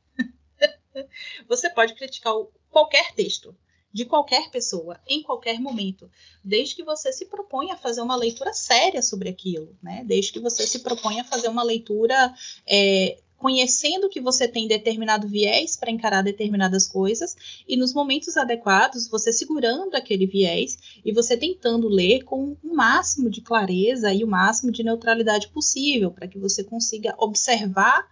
[1.49, 2.35] você pode criticar
[2.71, 3.57] qualquer texto,
[3.93, 6.11] de qualquer pessoa, em qualquer momento,
[6.45, 10.05] desde que você se proponha a fazer uma leitura séria sobre aquilo, né?
[10.05, 12.35] Desde que você se proponha a fazer uma leitura
[12.67, 17.37] é, conhecendo que você tem determinado viés para encarar determinadas coisas
[17.69, 23.31] e nos momentos adequados você segurando aquele viés e você tentando ler com o máximo
[23.31, 28.07] de clareza e o máximo de neutralidade possível para que você consiga observar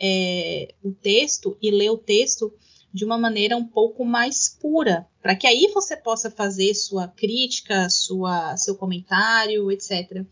[0.00, 2.52] é, o texto e ler o texto
[2.92, 7.88] de uma maneira um pouco mais pura, para que aí você possa fazer sua crítica,
[7.88, 10.24] sua, seu comentário, etc.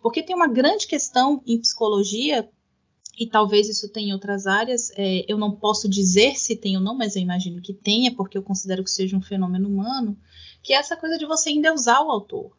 [0.00, 2.48] Porque tem uma grande questão em psicologia
[3.18, 4.90] e talvez isso tenha em outras áreas.
[4.96, 8.38] É, eu não posso dizer se tem ou não, mas eu imagino que tenha, porque
[8.38, 10.16] eu considero que seja um fenômeno humano,
[10.62, 12.56] que é essa coisa de você endeusar o autor.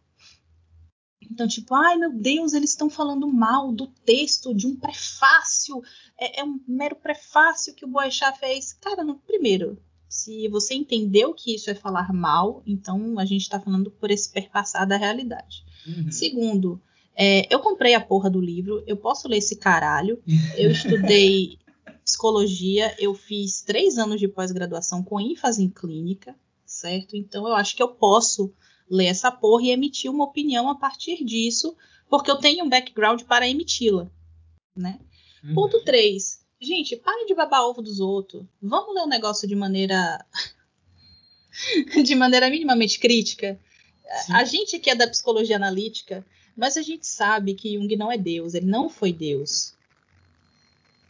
[1.30, 5.82] Então, tipo, ai meu Deus, eles estão falando mal do texto, de um prefácio,
[6.20, 8.74] é, é um mero prefácio que o Boechat fez.
[8.74, 13.92] Cara, primeiro, se você entendeu que isso é falar mal, então a gente está falando
[13.92, 15.64] por esse perpassar da realidade.
[15.86, 16.12] Uhum.
[16.12, 16.82] Segundo,
[17.16, 20.22] é, eu comprei a porra do livro, eu posso ler esse caralho.
[20.56, 21.58] Eu estudei
[22.04, 26.34] psicologia, eu fiz três anos de pós-graduação com ênfase em clínica,
[26.66, 27.18] certo?
[27.18, 28.54] Então eu acho que eu posso
[28.90, 31.76] ler essa porra e emitir uma opinião a partir disso,
[32.10, 34.10] porque eu tenho um background para emiti-la,
[34.76, 35.00] né?
[35.44, 35.54] Uhum.
[35.54, 36.46] Ponto 3.
[36.60, 38.44] Gente, pare de babar ovo dos outros.
[38.62, 40.26] Vamos ler o um negócio de maneira
[42.04, 43.60] de maneira minimamente crítica.
[44.26, 44.34] Sim.
[44.34, 48.18] A gente que é da psicologia analítica, mas a gente sabe que Jung não é
[48.18, 49.76] Deus, ele não foi Deus.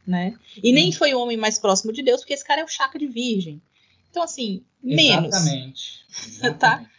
[0.05, 0.37] Né?
[0.63, 2.97] E nem foi o homem mais próximo de Deus, porque esse cara é o chakra
[2.97, 3.61] de virgem.
[4.09, 5.35] Então, assim, menos.
[5.35, 6.05] Exatamente.
[6.27, 6.59] Exatamente.
[6.59, 6.89] tá?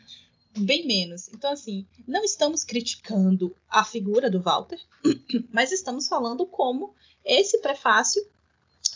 [0.59, 1.29] Bem menos.
[1.29, 4.81] Então, assim, não estamos criticando a figura do Walter,
[5.53, 6.95] mas estamos falando como
[7.25, 8.27] esse prefácio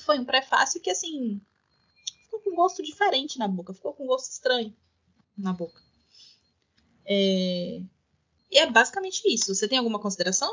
[0.05, 1.41] foi um prefácio que, assim,
[2.25, 4.75] ficou com gosto diferente na boca, ficou com gosto estranho
[5.37, 5.81] na boca.
[7.05, 7.81] É...
[8.51, 9.55] E é basicamente isso.
[9.55, 10.53] Você tem alguma consideração?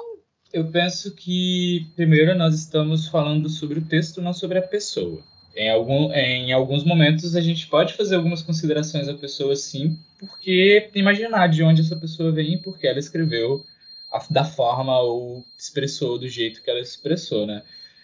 [0.51, 5.23] Eu penso que, primeiro, nós estamos falando sobre o texto, não sobre a pessoa.
[5.55, 10.89] Em, algum, em alguns momentos, a gente pode fazer algumas considerações à pessoa, sim, porque
[10.93, 13.63] imaginar de onde essa pessoa vem e por que ela escreveu
[14.11, 17.63] a, da forma ou expressou do jeito que ela expressou, né?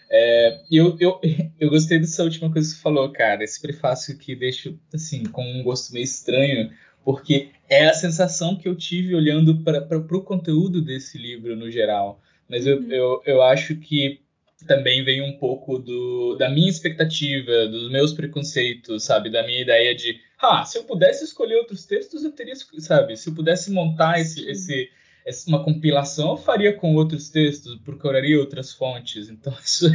[0.10, 1.19] É, eu, eu,
[1.60, 3.43] eu gostei dessa última coisa que você falou, cara.
[3.43, 6.71] Esse prefácio que deixa, assim, com um gosto meio estranho,
[7.03, 12.21] porque é a sensação que eu tive olhando para o conteúdo desse livro no geral.
[12.49, 12.73] Mas uhum.
[12.73, 14.19] eu, eu, eu acho que
[14.65, 19.29] também vem um pouco do, da minha expectativa, dos meus preconceitos, sabe?
[19.29, 23.17] Da minha ideia de, ah, se eu pudesse escolher outros textos, eu teria, sabe?
[23.17, 24.89] Se eu pudesse montar esse, esse,
[25.47, 29.29] uma compilação, eu faria com outros textos, procuraria outras fontes.
[29.29, 29.87] Então, isso,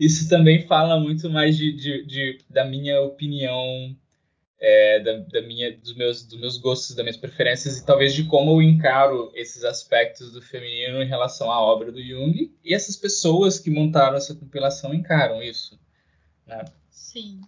[0.00, 3.96] isso também fala muito mais de, de, de da minha opinião
[4.60, 8.24] é, da, da, minha, dos, meus, dos meus gostos, das minhas preferências e talvez de
[8.24, 12.94] como eu encaro esses aspectos do feminino em relação à obra do Jung e essas
[12.94, 15.80] pessoas que montaram essa compilação encaram isso.
[16.46, 16.62] Né?
[16.90, 17.40] Sim.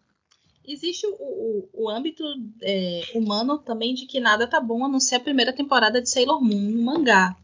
[0.66, 2.24] existe o, o, o âmbito
[2.62, 6.08] é, humano também de que nada tá bom a não ser a primeira temporada de
[6.08, 7.36] Sailor Moon no mangá.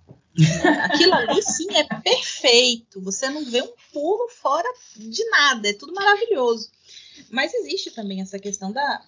[0.85, 3.01] Aquilo ali sim é perfeito.
[3.03, 6.71] Você não vê um pulo fora de nada, é tudo maravilhoso.
[7.29, 9.03] Mas existe também essa questão da,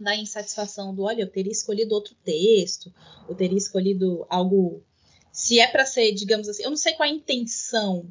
[0.00, 2.92] da insatisfação do, olha, eu teria escolhido outro texto,
[3.28, 4.82] eu teria escolhido algo.
[5.30, 8.10] Se é para ser, digamos assim, eu não sei qual a intenção,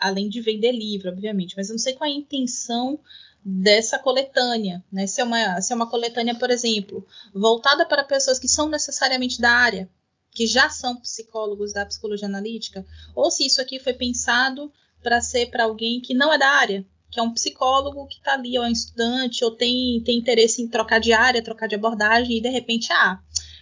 [0.00, 2.98] além de vender livro, obviamente, mas eu não sei qual a intenção
[3.44, 5.06] dessa coletânea, né?
[5.06, 9.40] Se é uma, se é uma coletânea, por exemplo, voltada para pessoas que são necessariamente
[9.40, 9.88] da área,
[10.30, 15.46] que já são psicólogos da psicologia analítica, ou se isso aqui foi pensado para ser
[15.46, 18.64] para alguém que não é da área, que é um psicólogo que está ali, ou
[18.64, 22.40] é um estudante, ou tem, tem interesse em trocar de área, trocar de abordagem, e
[22.40, 23.18] de repente, ah,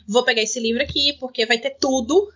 [0.06, 2.28] vou pegar esse livro aqui, porque vai ter tudo.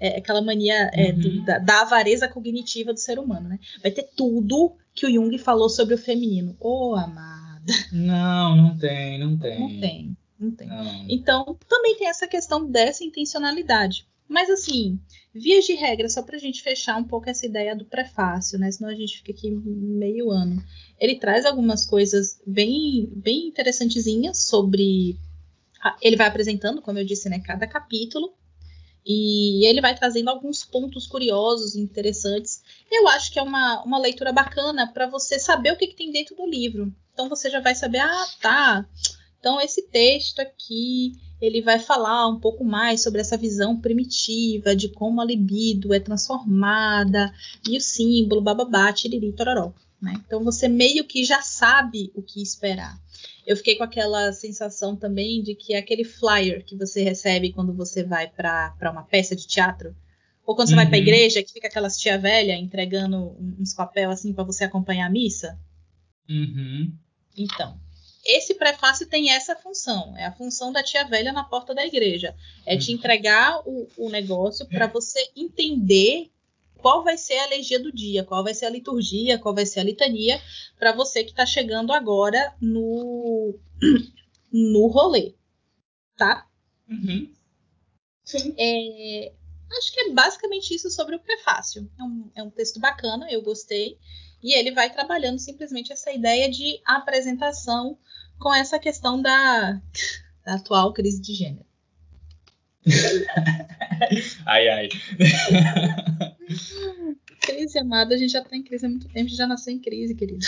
[0.00, 1.18] É aquela mania é, uhum.
[1.18, 3.58] do, da, da, avareza cognitiva do ser humano, né?
[3.82, 6.56] Vai ter tudo que o Jung falou sobre o feminino.
[6.60, 7.72] Ô, oh, amada.
[7.92, 9.58] Não, não tem, não tem.
[9.58, 10.16] Não tem.
[10.38, 10.68] Não tem.
[10.68, 11.06] Não.
[11.08, 14.06] Então, também tem essa questão dessa intencionalidade.
[14.28, 15.00] Mas, assim,
[15.34, 18.70] vias de regra, só para a gente fechar um pouco essa ideia do prefácio, né?
[18.70, 20.62] Senão a gente fica aqui meio ano.
[21.00, 25.18] Ele traz algumas coisas bem, bem interessantezinhas sobre.
[26.02, 28.34] Ele vai apresentando, como eu disse, né, cada capítulo.
[29.06, 32.62] E ele vai trazendo alguns pontos curiosos interessantes.
[32.90, 36.12] Eu acho que é uma, uma leitura bacana para você saber o que, que tem
[36.12, 36.92] dentro do livro.
[37.14, 38.86] Então você já vai saber, ah, tá
[39.40, 44.88] então, esse texto aqui, ele vai falar um pouco mais sobre essa visão primitiva de
[44.88, 47.32] como a libido é transformada
[47.68, 49.72] e o símbolo, bababá, tiriri, tororó.
[50.00, 50.14] Né?
[50.24, 52.98] Então, você meio que já sabe o que esperar.
[53.46, 58.04] Eu fiquei com aquela sensação também de que aquele flyer que você recebe quando você
[58.04, 59.94] vai para uma peça de teatro,
[60.46, 60.80] ou quando você uhum.
[60.80, 64.64] vai para a igreja, que fica aquelas tia velha entregando uns papel assim para você
[64.64, 65.58] acompanhar a missa.
[66.28, 66.92] Uhum.
[67.36, 67.78] Então,
[68.28, 72.36] esse prefácio tem essa função, é a função da tia velha na porta da igreja.
[72.66, 72.98] É te uhum.
[72.98, 76.30] entregar o, o negócio para você entender
[76.76, 79.80] qual vai ser a alergia do dia, qual vai ser a liturgia, qual vai ser
[79.80, 80.40] a litania,
[80.78, 83.58] para você que está chegando agora no,
[84.52, 85.34] no rolê.
[86.14, 86.46] Tá?
[86.86, 87.32] Uhum.
[88.24, 88.54] Sim.
[88.58, 89.32] É,
[89.78, 91.90] acho que é basicamente isso sobre o prefácio.
[91.98, 93.98] É um, é um texto bacana, eu gostei.
[94.42, 97.98] E ele vai trabalhando simplesmente essa ideia de apresentação
[98.38, 99.80] com essa questão da,
[100.44, 101.66] da atual crise de gênero.
[104.46, 104.88] ai, ai.
[107.40, 109.72] crise, amada, a gente já está em crise há muito tempo, a gente já nasceu
[109.72, 110.44] em crise, querido.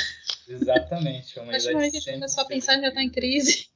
[0.48, 1.38] Exatamente.
[1.40, 3.68] Mas Acho que a gente começou a pensar já está em crise.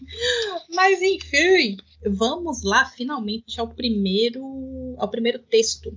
[0.70, 5.88] Mas enfim, vamos lá finalmente ao primeiro, ao primeiro texto.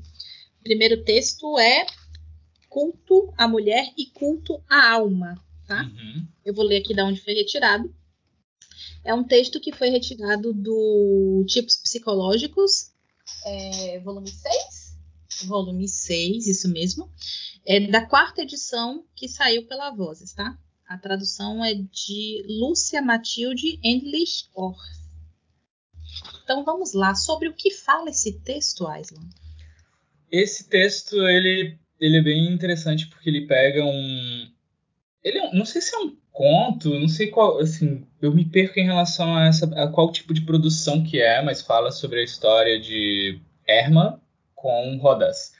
[0.60, 1.86] O primeiro texto é
[2.76, 5.84] culto à mulher e culto à alma, tá?
[5.84, 6.28] Uhum.
[6.44, 7.96] Eu vou ler aqui de onde foi retirado.
[9.02, 12.92] É um texto que foi retirado do Tipos Psicológicos,
[13.46, 14.98] é, volume 6?
[15.46, 17.10] Volume 6, isso mesmo.
[17.66, 20.60] É da quarta edição que saiu pela Vozes, tá?
[20.86, 25.00] A tradução é de Lúcia Matilde Endlich Orth.
[26.44, 29.30] Então vamos lá, sobre o que fala esse texto, Aislan?
[30.30, 34.52] Esse texto, ele ele é bem interessante porque ele pega um.
[35.24, 37.60] Ele é, não sei se é um conto, não sei qual.
[37.60, 41.42] Assim, eu me perco em relação a, essa, a qual tipo de produção que é,
[41.42, 44.20] mas fala sobre a história de Herman
[44.54, 45.54] com Rodas,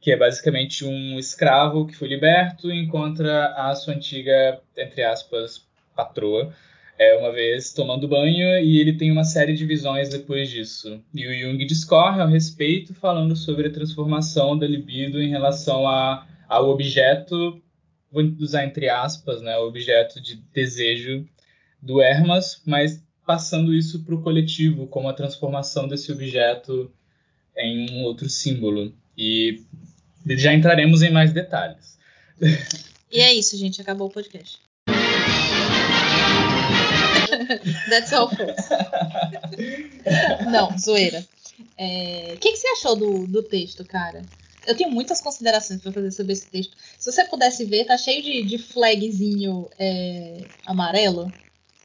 [0.00, 5.66] que é basicamente um escravo que foi liberto e encontra a sua antiga, entre aspas,
[5.94, 6.52] patroa
[6.98, 11.02] é, uma vez tomando banho e ele tem uma série de visões depois disso.
[11.12, 16.26] E o Jung discorre ao respeito, falando sobre a transformação da libido em relação a,
[16.48, 17.60] ao objeto,
[18.10, 21.26] vou usar entre aspas, né, o objeto de desejo
[21.82, 26.92] do Hermas, mas passando isso para o coletivo, como a transformação desse objeto
[27.56, 28.94] em um outro símbolo.
[29.16, 29.62] E
[30.26, 31.98] já entraremos em mais detalhes.
[33.10, 33.80] E é isso, gente.
[33.80, 34.58] Acabou o podcast.
[37.90, 38.68] That's all, folks.
[40.50, 41.24] Não, zoeira.
[41.58, 42.36] O é...
[42.40, 44.22] que, que você achou do, do texto, cara?
[44.66, 46.76] Eu tenho muitas considerações para fazer sobre esse texto.
[46.98, 51.30] Se você pudesse ver, tá cheio de, de flagzinho é, amarelo.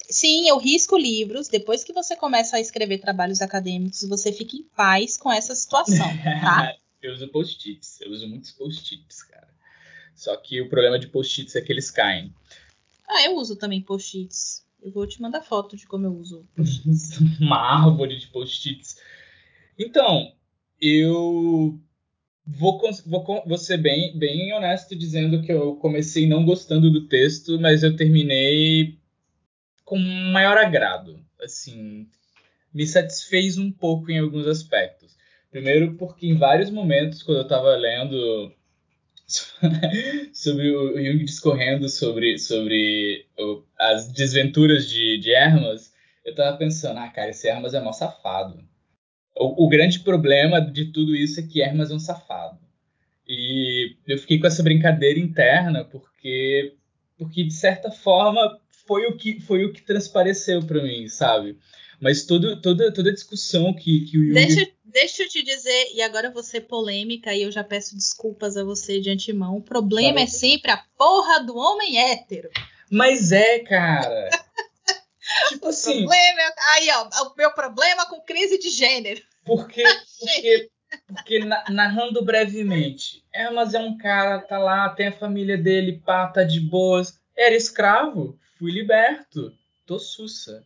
[0.09, 1.47] Sim, eu risco livros.
[1.47, 6.07] Depois que você começa a escrever trabalhos acadêmicos, você fica em paz com essa situação,
[6.41, 6.73] tá?
[7.01, 8.01] eu uso post-its.
[8.01, 9.49] Eu uso muitos post-its, cara.
[10.15, 12.33] Só que o problema de post-its é que eles caem.
[13.07, 14.65] Ah, eu uso também post-its.
[14.81, 16.47] Eu vou te mandar foto de como eu uso.
[17.39, 18.97] Uma árvore de post-its.
[19.77, 20.31] Então,
[20.81, 21.79] eu
[22.45, 27.59] vou, vou, vou ser bem, bem honesto dizendo que eu comecei não gostando do texto,
[27.59, 28.97] mas eu terminei
[29.83, 31.19] com maior agrado.
[31.41, 32.07] Assim,
[32.73, 35.17] me satisfez um pouco em alguns aspectos.
[35.51, 38.53] Primeiro, porque em vários momentos, quando eu estava lendo
[40.33, 43.27] sobre o Jung discorrendo sobre, sobre
[43.77, 45.93] as desventuras de, de Hermas,
[46.25, 48.63] eu estava pensando, ah, cara, esse Hermas é mó safado.
[49.35, 52.59] O, o, grande problema de tudo isso é que Hermas é um safado.
[53.27, 56.75] E eu fiquei com essa brincadeira interna porque,
[57.17, 58.59] porque de certa forma,
[58.89, 61.57] foi o que, foi o que transpareceu para mim, sabe?
[62.01, 64.33] Mas todo, toda, toda a discussão que, que o Jung...
[64.33, 67.95] Deixa, deixa eu te dizer, e agora eu vou ser polêmica e eu já peço
[67.95, 69.57] desculpas a você de antemão.
[69.57, 72.49] O problema é sempre a porra do homem hétero.
[72.89, 74.29] Mas é, cara.
[75.49, 75.99] tipo o assim.
[75.99, 79.21] Problema, é, aí, ó, o meu problema com crise de gênero.
[79.45, 79.83] Porque,
[80.19, 80.69] porque,
[81.07, 81.39] porque
[81.69, 86.43] narrando brevemente, é, mas é um cara, tá lá, tem a família dele, pá, tá
[86.43, 87.19] de boas.
[87.35, 89.53] Era escravo, fui liberto,
[89.85, 90.63] tô sussa.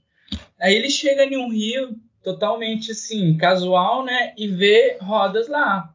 [0.63, 1.93] Aí ele chega em um rio
[2.23, 4.33] totalmente assim, casual, né?
[4.37, 5.93] E vê rodas lá,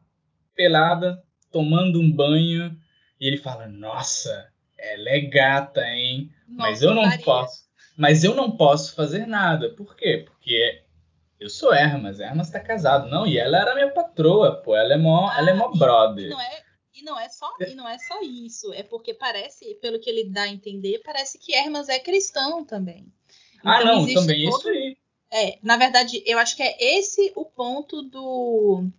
[0.53, 2.79] pelada, tomando um banho.
[3.19, 4.47] E ele fala: Nossa,
[4.77, 6.31] ela é gata, hein?
[6.47, 7.25] Nossa, mas eu não Maria.
[7.25, 7.67] posso.
[7.97, 9.71] Mas eu não posso fazer nada.
[9.71, 10.23] Por quê?
[10.27, 10.83] Porque
[11.39, 13.09] eu sou Hermas, Hermas tá casado.
[13.09, 14.75] Não, e ela era minha patroa, pô.
[14.75, 16.29] Ela é mó, ah, ela é mó brother.
[16.29, 16.63] Não é,
[16.93, 18.71] e não é só e não é só isso.
[18.73, 23.11] É porque parece, pelo que ele dá a entender, parece que Hermas é cristão também.
[23.63, 24.59] Ah, então, não, também todo...
[24.59, 24.97] isso aí.
[25.31, 28.89] É, na verdade, eu acho que é esse o ponto do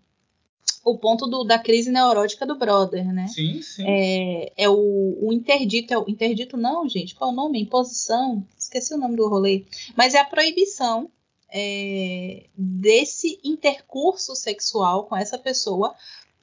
[0.83, 3.27] o ponto do, da crise neurótica do brother, né?
[3.29, 3.85] Sim, sim.
[3.87, 7.61] É, é o, o, interdito, é o interdito não, gente, qual é o nome?
[7.61, 11.11] Imposição, esqueci o nome do rolê, mas é a proibição
[11.53, 15.95] é, desse intercurso sexual com essa pessoa,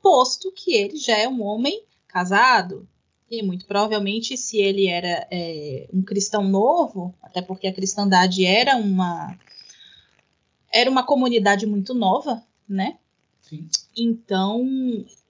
[0.02, 2.88] posto que ele já é um homem casado,
[3.30, 8.76] e muito provavelmente, se ele era é, um cristão novo, até porque a cristandade era
[8.76, 9.38] uma
[10.72, 12.98] era uma comunidade muito nova, né?
[13.42, 13.70] Sim.
[13.96, 14.66] Então,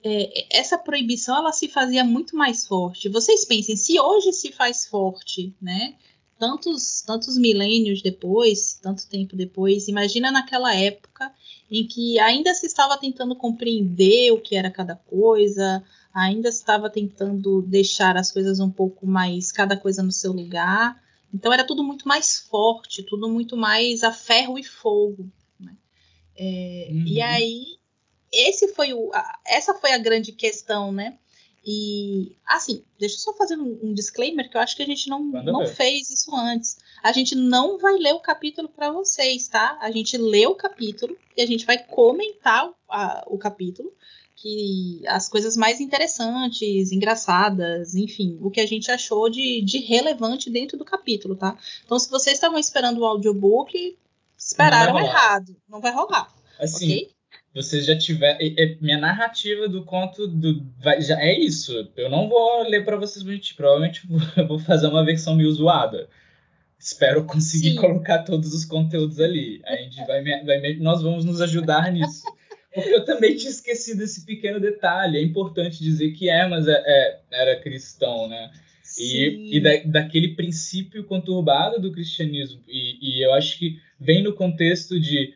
[0.04, 3.08] é, essa proibição ela se fazia muito mais forte.
[3.08, 5.94] Vocês pensem, se hoje se faz forte, né?
[6.38, 11.32] Tantos, tantos milênios depois, tanto tempo depois, imagina naquela época
[11.70, 15.82] em que ainda se estava tentando compreender o que era cada coisa,
[16.14, 21.02] ainda estava tentando deixar as coisas um pouco mais, cada coisa no seu lugar.
[21.34, 25.28] Então era tudo muito mais forte, tudo muito mais a ferro e fogo.
[25.58, 25.76] Né?
[26.36, 27.04] É, uhum.
[27.06, 27.78] E aí
[28.32, 31.18] esse foi o, a, essa foi a grande questão, né?
[31.70, 35.22] E assim, deixa eu só fazer um, disclaimer que eu acho que a gente não,
[35.22, 36.78] não fez isso antes.
[37.02, 39.76] A gente não vai ler o capítulo para vocês, tá?
[39.78, 43.92] A gente lê o capítulo e a gente vai comentar a, o capítulo
[44.34, 50.48] que as coisas mais interessantes, engraçadas, enfim, o que a gente achou de, de relevante
[50.48, 51.54] dentro do capítulo, tá?
[51.84, 53.98] Então, se vocês estavam esperando o audiobook,
[54.38, 55.54] esperaram não errado.
[55.68, 56.32] Não vai rolar.
[56.58, 57.17] Assim, okay?
[57.54, 58.38] Vocês já tiveram.
[58.80, 61.88] Minha narrativa do conto do, vai, já é isso.
[61.96, 63.56] Eu não vou ler para vocês mentir.
[63.56, 64.02] Provavelmente
[64.46, 66.08] vou fazer uma versão meio zoada.
[66.78, 67.76] Espero conseguir Sim.
[67.76, 69.60] colocar todos os conteúdos ali.
[69.64, 72.22] A gente vai, vai, nós vamos nos ajudar nisso.
[72.72, 75.18] Porque eu também tinha esquecido esse pequeno detalhe.
[75.18, 78.50] É importante dizer que Hermas é, é, era cristão, né?
[78.96, 82.62] E, e da, daquele princípio conturbado do cristianismo.
[82.66, 85.34] E, e, eu acho que vem no contexto de.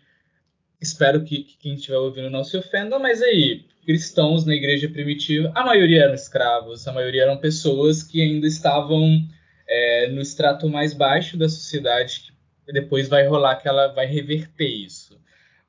[0.82, 5.52] Espero que, que quem estiver ouvindo não se ofenda, mas aí, cristãos na igreja primitiva,
[5.54, 9.24] a maioria eram escravos, a maioria eram pessoas que ainda estavam
[9.68, 12.32] é, no extrato mais baixo da sociedade,
[12.66, 15.20] que depois vai rolar que ela vai reverter isso.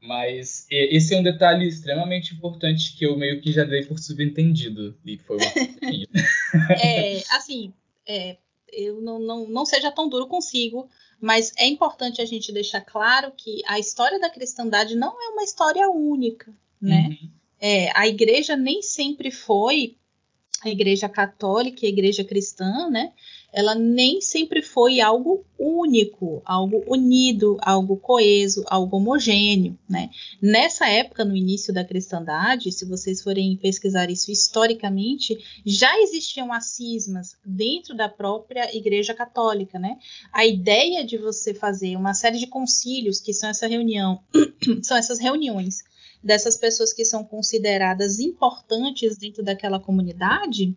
[0.02, 4.98] Mas esse é um detalhe extremamente importante que eu meio que já dei por subentendido.
[5.06, 5.38] E foi
[6.84, 7.74] É, assim,
[8.06, 8.38] é,
[8.74, 10.90] eu não, não, não seja tão duro consigo,
[11.24, 15.42] mas é importante a gente deixar claro que a história da cristandade não é uma
[15.42, 17.08] história única, né?
[17.12, 17.30] Uhum.
[17.62, 19.96] É, a igreja nem sempre foi
[20.62, 23.14] a igreja católica e a igreja cristã, né?
[23.54, 30.10] Ela nem sempre foi algo único, algo unido, algo coeso, algo homogêneo, né?
[30.42, 36.66] Nessa época, no início da cristandade, se vocês forem pesquisar isso historicamente, já existiam as
[36.66, 40.00] cismas dentro da própria Igreja Católica, né?
[40.34, 44.20] A ideia de você fazer uma série de concílios, que são essa reunião,
[44.82, 45.84] são essas reuniões
[46.24, 50.76] dessas pessoas que são consideradas importantes dentro daquela comunidade,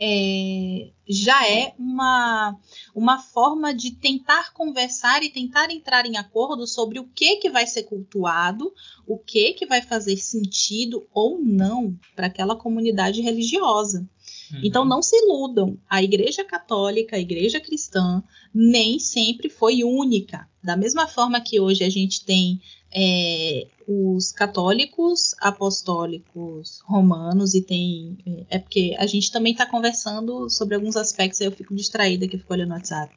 [0.00, 2.58] é, já é uma,
[2.94, 7.66] uma forma de tentar conversar e tentar entrar em acordo sobre o que, que vai
[7.66, 8.72] ser cultuado,
[9.06, 14.08] o que, que vai fazer sentido ou não para aquela comunidade religiosa.
[14.54, 14.60] Uhum.
[14.62, 18.22] Então não se iludam, a Igreja Católica, a Igreja Cristã,
[18.54, 20.48] nem sempre foi única.
[20.62, 22.60] Da mesma forma que hoje a gente tem
[22.94, 28.16] é, os católicos apostólicos romanos e tem.
[28.48, 32.36] É porque a gente também está conversando sobre alguns aspectos, aí eu fico distraída que
[32.36, 33.14] eu fico olhando no WhatsApp.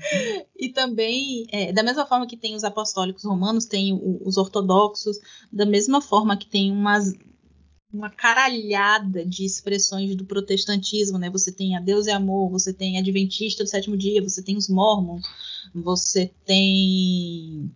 [0.58, 5.18] e também, é, da mesma forma que tem os apostólicos romanos, tem os ortodoxos,
[5.52, 7.12] da mesma forma que tem umas,
[7.92, 11.28] uma caralhada de expressões do protestantismo, né?
[11.30, 14.68] Você tem a Deus é amor, você tem Adventista do sétimo dia, você tem os
[14.68, 15.26] Mormons,
[15.74, 17.70] você tem,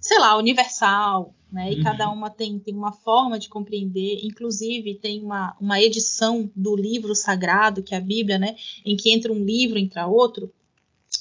[0.00, 1.72] sei lá, Universal, né?
[1.72, 1.82] E uhum.
[1.84, 7.14] cada uma tem, tem uma forma de compreender, inclusive tem uma, uma edição do livro
[7.14, 8.56] sagrado, que é a Bíblia, né?
[8.84, 10.50] Em que entra um livro, entra outro.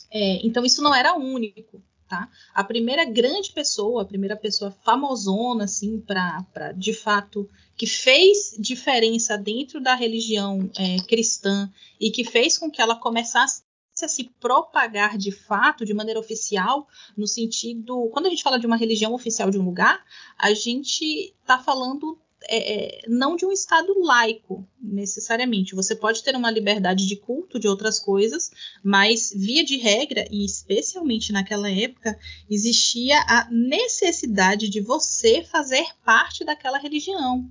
[0.10, 1.82] É, então isso não era único.
[2.14, 2.30] Tá?
[2.54, 9.36] A primeira grande pessoa, a primeira pessoa famosona, assim, para de fato que fez diferença
[9.36, 11.68] dentro da religião é, cristã
[12.00, 13.64] e que fez com que ela começasse
[14.00, 16.88] a se propagar de fato, de maneira oficial,
[17.18, 18.08] no sentido.
[18.14, 20.06] Quando a gente fala de uma religião oficial de um lugar,
[20.38, 25.76] a gente está falando é, é, não de um Estado laico, necessariamente.
[25.76, 28.52] Você pode ter uma liberdade de culto de outras coisas,
[28.84, 32.18] mas, via de regra, e especialmente naquela época,
[32.50, 37.50] existia a necessidade de você fazer parte daquela religião.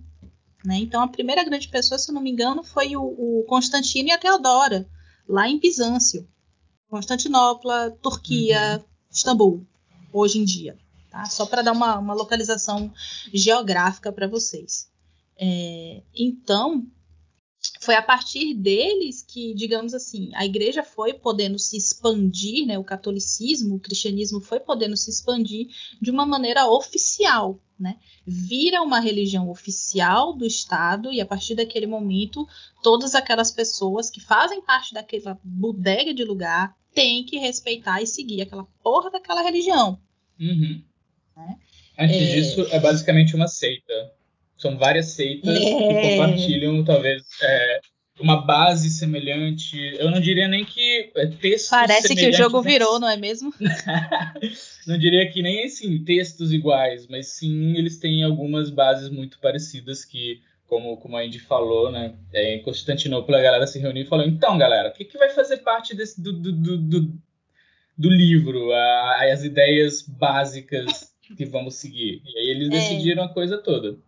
[0.64, 0.76] Né?
[0.76, 4.18] Então, a primeira grande pessoa, se não me engano, foi o, o Constantino e a
[4.18, 4.88] Teodora,
[5.28, 6.28] lá em Bizâncio.
[6.88, 8.84] Constantinopla, Turquia, uhum.
[9.10, 9.66] Istambul,
[10.12, 10.76] hoje em dia.
[11.12, 11.26] Tá?
[11.26, 12.90] Só para dar uma, uma, localização
[13.34, 14.90] geográfica para vocês.
[15.36, 16.86] É, então,
[17.82, 22.84] foi a partir deles que, digamos assim, a igreja foi podendo se expandir, né, o
[22.84, 25.68] catolicismo, o cristianismo foi podendo se expandir
[26.00, 27.98] de uma maneira oficial, né?
[28.26, 32.48] Vira uma religião oficial do Estado e a partir daquele momento,
[32.82, 38.40] todas aquelas pessoas que fazem parte daquela bodega de lugar têm que respeitar e seguir
[38.40, 40.00] aquela porra daquela religião.
[40.40, 40.82] Uhum.
[41.36, 41.56] Né?
[41.98, 42.34] Antes é...
[42.34, 44.12] disso, é basicamente uma seita.
[44.56, 45.58] São várias seitas é...
[45.58, 47.80] que compartilham, talvez, é,
[48.20, 49.76] uma base semelhante.
[49.98, 53.52] Eu não diria nem que é, textos Parece que o jogo virou, não é mesmo?
[54.86, 60.04] não diria que nem assim, textos iguais, mas sim eles têm algumas bases muito parecidas
[60.04, 62.14] que, como, como a Indy falou, né?
[62.32, 65.30] É, em Constantinopla a galera se reuniu e falou: então, galera, o que, que vai
[65.30, 67.18] fazer parte desse, do, do, do, do,
[67.98, 68.72] do livro?
[68.72, 72.22] A, as ideias básicas que vamos seguir.
[72.24, 72.70] E aí eles é.
[72.70, 73.98] decidiram a coisa toda.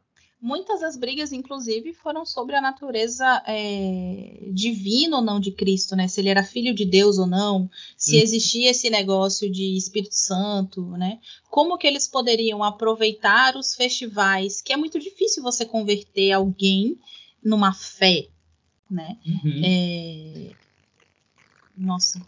[0.45, 6.07] Muitas das brigas, inclusive, foram sobre a natureza é, divina ou não de Cristo, né?
[6.07, 8.23] Se ele era filho de Deus ou não, se uhum.
[8.23, 11.19] existia esse negócio de Espírito Santo, né?
[11.51, 16.99] Como que eles poderiam aproveitar os festivais, que é muito difícil você converter alguém
[17.43, 18.29] numa fé,
[18.91, 19.17] né?
[19.27, 19.63] Uhum.
[19.65, 20.51] É...
[21.75, 22.21] Nossa,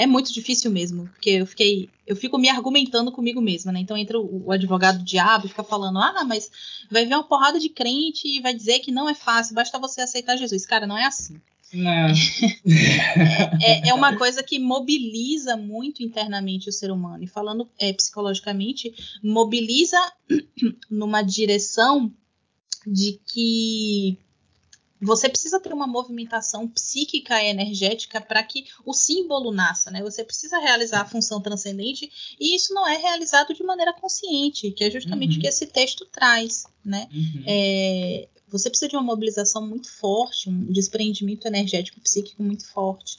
[0.00, 3.80] é muito difícil mesmo, porque eu fiquei, eu fico me argumentando comigo mesma, né?
[3.80, 6.50] Então entra o, o advogado do diabo e fica falando: "Ah, mas
[6.90, 10.00] vai ver uma porrada de crente e vai dizer que não é fácil, basta você
[10.00, 10.64] aceitar Jesus".
[10.64, 11.38] Cara, não é assim.
[11.74, 12.08] Não.
[13.62, 17.22] é, é, uma coisa que mobiliza muito internamente o ser humano.
[17.22, 19.98] E falando é, psicologicamente, mobiliza
[20.90, 22.10] numa direção
[22.86, 24.16] de que
[25.00, 30.02] você precisa ter uma movimentação psíquica e energética para que o símbolo nasça, né?
[30.02, 34.84] Você precisa realizar a função transcendente e isso não é realizado de maneira consciente, que
[34.84, 35.38] é justamente uhum.
[35.38, 37.08] o que esse texto traz, né?
[37.12, 37.42] Uhum.
[37.46, 43.18] É, você precisa de uma mobilização muito forte, um desprendimento energético psíquico muito forte.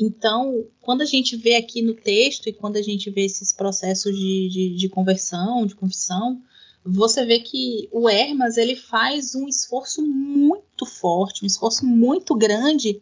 [0.00, 4.16] Então, quando a gente vê aqui no texto e quando a gente vê esses processos
[4.16, 6.42] de, de, de conversão, de confissão,
[6.84, 13.00] você vê que o Hermas ele faz um esforço muito forte, um esforço muito grande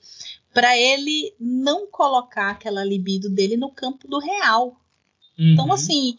[0.54, 4.76] para ele não colocar aquela libido dele no campo do real.
[5.36, 5.52] Então, uhum.
[5.52, 6.16] Então, assim,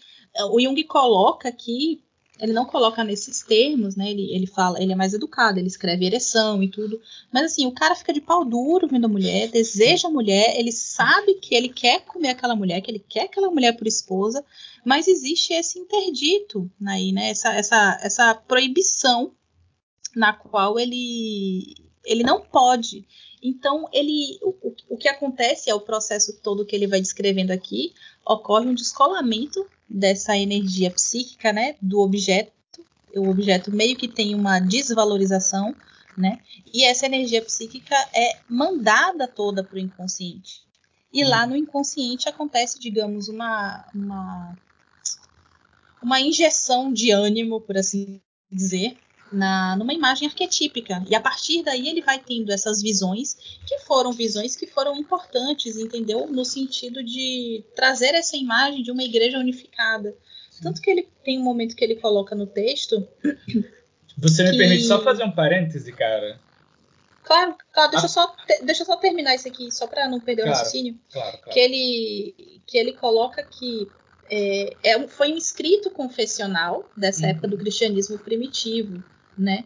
[0.52, 2.04] o Jung coloca aqui
[2.40, 4.10] ele não coloca nesses termos, né?
[4.10, 7.00] Ele, ele fala, ele é mais educado, ele escreve ereção e tudo.
[7.32, 10.72] Mas assim, o cara fica de pau duro vendo a mulher, deseja a mulher, ele
[10.72, 14.44] sabe que ele quer comer aquela mulher, que ele quer aquela mulher por esposa,
[14.84, 17.30] mas existe esse interdito aí, né?
[17.30, 19.32] Essa, essa, essa proibição
[20.16, 21.76] na qual ele
[22.06, 23.06] ele não pode.
[23.42, 24.54] Então, ele, o,
[24.90, 27.94] o que acontece é o processo todo que ele vai descrevendo aqui,
[28.26, 32.52] ocorre um descolamento dessa energia psíquica, né, do objeto.
[33.16, 35.76] O objeto meio que tem uma desvalorização
[36.18, 36.40] né?
[36.74, 40.62] E essa energia psíquica é mandada toda para o inconsciente.
[41.12, 44.58] E lá no inconsciente acontece, digamos, uma, uma,
[46.02, 48.20] uma injeção de ânimo, por assim
[48.52, 48.98] dizer,
[49.34, 51.04] na, numa imagem arquetípica.
[51.10, 53.36] E a partir daí ele vai tendo essas visões,
[53.68, 56.28] que foram visões que foram importantes, entendeu?
[56.28, 60.16] No sentido de trazer essa imagem de uma igreja unificada.
[60.62, 63.08] Tanto que ele tem um momento que ele coloca no texto.
[64.18, 64.58] Você me que...
[64.58, 66.40] permite só fazer um parêntese, cara?
[67.24, 68.08] Claro, claro deixa, ah.
[68.08, 71.00] eu só, deixa eu só terminar isso aqui, só para não perder claro, o raciocínio.
[71.12, 71.52] Claro, claro.
[71.52, 73.88] Que, ele, que ele coloca que
[74.30, 77.32] é, é, foi um escrito confessional dessa uhum.
[77.32, 79.04] época do cristianismo primitivo,
[79.38, 79.66] né?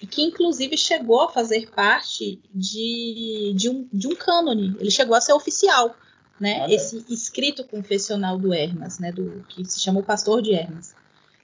[0.00, 4.76] E que inclusive chegou a fazer parte de, de, um, de um cânone.
[4.78, 5.96] Ele chegou a ser oficial,
[6.38, 6.62] né?
[6.62, 6.74] Olha.
[6.74, 9.10] Esse escrito confessional do Hermas, né?
[9.10, 10.94] Do que se chamou Pastor de Hermas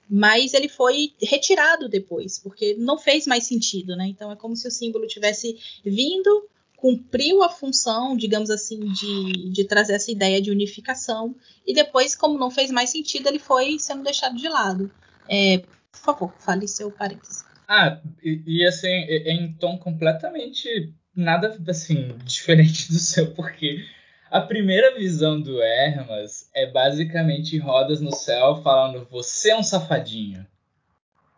[0.09, 4.07] mas ele foi retirado depois, porque não fez mais sentido, né?
[4.07, 9.63] Então é como se o símbolo tivesse vindo, cumpriu a função, digamos assim, de, de
[9.63, 14.03] trazer essa ideia de unificação, e depois, como não fez mais sentido, ele foi sendo
[14.03, 14.91] deixado de lado.
[15.29, 15.59] É,
[15.91, 17.45] por favor, fale seu parênteses.
[17.75, 23.83] Ah, e, e assim, em tom completamente nada assim diferente do seu, porque
[24.29, 30.45] a primeira visão do Hermas é basicamente rodas no céu falando: Você é um safadinho.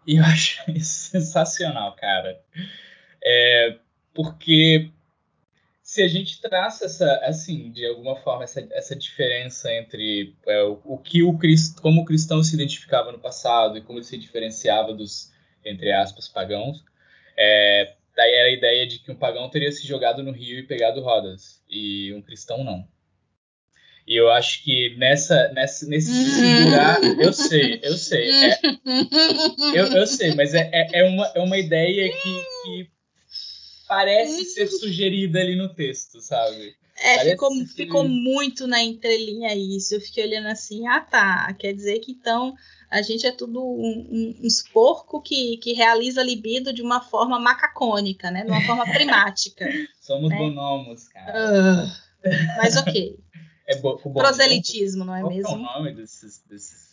[0.06, 2.38] E eu acho isso sensacional, cara.
[3.24, 3.78] É,
[4.14, 4.92] porque
[5.82, 10.82] se a gente traça essa, assim, de alguma forma, essa, essa diferença entre é, o,
[10.84, 11.38] o, que o
[11.82, 15.34] como o cristão se identificava no passado e como ele se diferenciava dos,
[15.66, 16.84] entre aspas, pagãos,
[17.38, 20.64] é, Daí era a ideia de que um pagão teria se jogado no rio e
[20.64, 22.88] pegado rodas, e um cristão não.
[24.08, 28.30] E eu acho que nessa, nessa nesse se segurar, eu sei, eu sei.
[28.30, 28.60] É,
[29.76, 32.90] eu, eu sei, mas é, é, é, uma, é uma ideia que, que
[33.88, 36.76] parece ser sugerida ali no texto, sabe?
[36.98, 39.96] É, ficou, ficou muito na entrelinha isso.
[39.96, 42.56] Eu fiquei olhando assim, ah tá, quer dizer que então
[42.90, 47.38] a gente é tudo um, um, uns porco que, que realiza libido de uma forma
[47.40, 48.44] macacônica, né?
[48.44, 49.68] De uma forma primática.
[50.00, 50.38] Somos né?
[50.38, 51.84] bonomos, cara.
[51.84, 52.28] Uh,
[52.58, 53.20] mas ok.
[53.68, 55.50] É bo Proselitismo, não é Qual mesmo?
[55.50, 56.85] Qual é o nome desses, desses...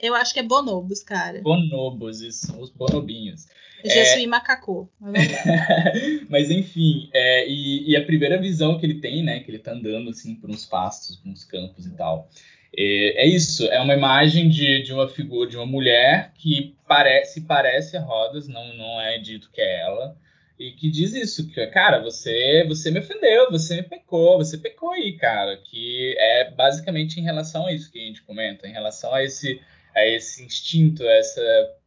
[0.00, 1.40] Eu acho que é bonobos, cara.
[1.42, 3.46] Bonobos, isso, os bonobinhos.
[3.84, 4.26] Jesuí é...
[4.26, 4.88] macacô.
[6.28, 9.72] Mas enfim, é, e, e, a primeira visão que ele tem, né, que ele tá
[9.72, 12.28] andando assim por uns pastos, por uns campos e tal,
[12.76, 17.42] é, é isso, é uma imagem de, de uma figura, de uma mulher que parece,
[17.42, 20.16] parece a Rodas, não, não é dito que é ela,
[20.58, 24.92] e que diz isso, que, cara, você, você me ofendeu, você me pecou, você pecou
[24.92, 29.14] aí, cara, que é basicamente em relação a isso que a gente comenta, em relação
[29.14, 29.60] a esse,
[29.94, 31.42] a esse instinto, essa,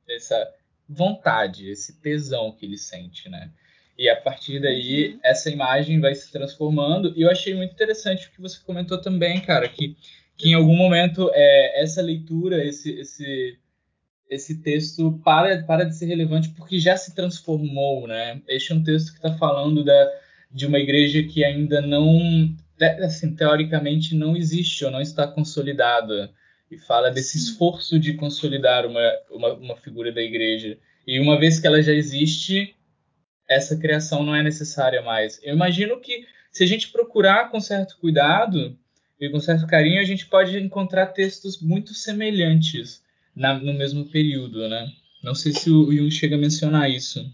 [0.10, 0.54] essa
[0.88, 3.49] vontade, esse tesão que ele sente, né?
[3.97, 5.20] E a partir daí, uhum.
[5.24, 7.14] essa imagem vai se transformando.
[7.16, 9.95] E eu achei muito interessante o que você comentou também, cara, que
[10.38, 13.58] que em algum momento é, essa leitura, esse, esse,
[14.30, 18.41] esse texto para, para de ser relevante porque já se transformou, né?
[18.47, 20.12] Este é um texto que está falando da,
[20.51, 22.20] de uma igreja que ainda não,
[23.04, 26.32] assim, teoricamente não existe ou não está consolidada
[26.74, 30.78] e fala desse esforço de consolidar uma, uma, uma figura da igreja.
[31.05, 32.76] E uma vez que ela já existe,
[33.47, 35.39] essa criação não é necessária mais.
[35.43, 38.78] Eu imagino que se a gente procurar com certo cuidado,
[39.19, 43.01] e com certo carinho a gente pode encontrar textos muito semelhantes
[43.36, 44.88] na, no mesmo período, né?
[45.24, 47.26] Não sei se o Jung chega a mencionar isso.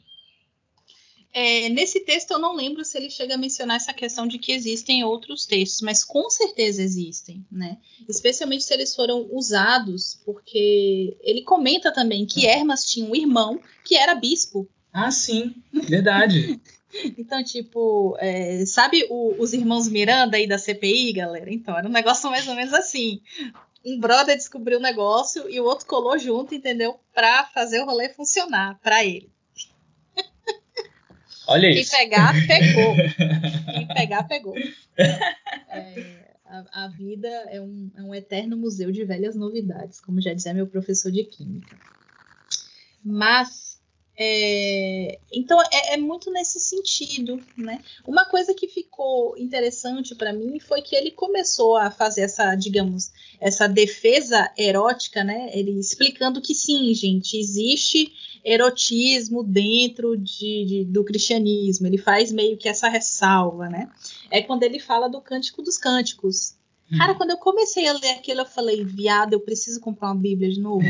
[1.32, 4.52] É, nesse texto eu não lembro se ele chega a mencionar essa questão de que
[4.52, 7.78] existem outros textos, mas com certeza existem, né?
[8.08, 13.96] Especialmente se eles foram usados, porque ele comenta também que Hermas tinha um irmão que
[13.96, 14.68] era bispo.
[14.92, 16.60] Ah, sim, verdade.
[17.20, 21.54] Então, tipo, é, sabe o, os irmãos Miranda aí da CPI, galera?
[21.54, 23.22] Então, era um negócio mais ou menos assim.
[23.86, 27.00] Um brother descobriu o negócio e o outro colou junto, entendeu?
[27.14, 29.30] Pra fazer o rolê funcionar para ele.
[31.50, 31.92] Olha Quem isso.
[31.92, 32.96] Quem pegar, pegou.
[33.74, 34.56] Quem pegar, pegou.
[34.98, 40.34] É, a, a, vida é um, é um eterno museu de velhas novidades, como já
[40.34, 41.76] dizia meu professor de Química.
[43.04, 43.69] Mas
[44.22, 47.80] é, então é, é, muito nesse sentido, né?
[48.06, 53.14] Uma coisa que ficou interessante para mim foi que ele começou a fazer essa, digamos,
[53.40, 55.50] essa defesa erótica, né?
[55.54, 58.12] Ele explicando que sim, gente, existe
[58.44, 61.88] erotismo dentro de, de, do cristianismo.
[61.88, 63.90] Ele faz meio que essa ressalva, né?
[64.30, 66.60] É quando ele fala do Cântico dos Cânticos,
[66.98, 70.50] Cara, quando eu comecei a ler aquilo, eu falei, viado, eu preciso comprar uma Bíblia
[70.50, 70.84] de novo.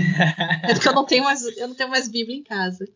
[0.63, 2.87] É porque eu não tenho mais, eu não tenho mais Bíblia em casa.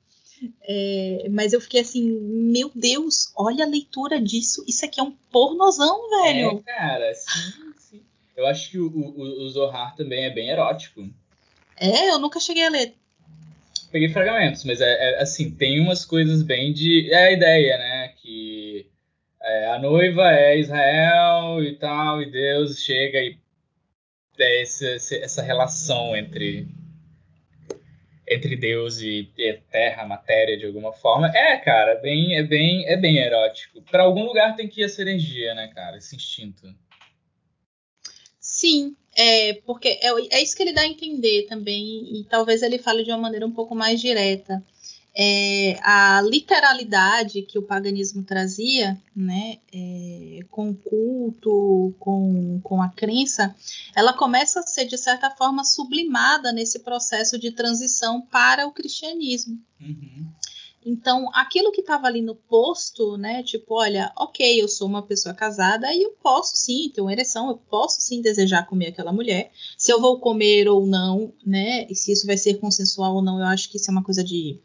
[0.61, 4.63] É, mas eu fiquei assim, meu Deus, olha a leitura disso.
[4.67, 6.63] Isso aqui é um pornozão, velho.
[6.65, 8.01] É, cara, sim, sim.
[8.35, 11.07] Eu acho que o, o, o Zohar também é bem erótico.
[11.77, 12.95] É, eu nunca cheguei a ler.
[13.91, 17.11] Peguei fragmentos, mas é, é assim, tem umas coisas bem de.
[17.11, 18.07] É a ideia, né?
[18.21, 18.87] Que
[19.41, 23.37] é, a noiva é Israel e tal, e Deus chega e
[24.39, 26.67] é essa, essa relação entre
[28.33, 29.29] entre Deus e,
[29.71, 31.27] terra, matéria de alguma forma.
[31.35, 33.81] É, cara, bem, é bem, é bem erótico.
[33.83, 35.97] Para algum lugar tem que ir essa energia, né, cara?
[35.97, 36.67] Esse instinto.
[38.39, 42.77] Sim, é porque é, é isso que ele dá a entender também e talvez ele
[42.77, 44.63] fale de uma maneira um pouco mais direta
[45.15, 52.89] é, a literalidade que o paganismo trazia, né, é, com o culto, com, com a
[52.89, 53.55] crença,
[53.95, 59.59] ela começa a ser, de certa forma, sublimada nesse processo de transição para o cristianismo.
[59.79, 60.27] Uhum.
[60.85, 63.41] Então, aquilo que estava ali no posto, né?
[63.43, 67.47] Tipo, olha, ok, eu sou uma pessoa casada e eu posso sim ter uma ereção,
[67.47, 69.51] eu posso sim desejar comer aquela mulher.
[69.77, 71.87] Se eu vou comer ou não, né?
[71.89, 74.23] E se isso vai ser consensual ou não, eu acho que isso é uma coisa
[74.23, 74.59] de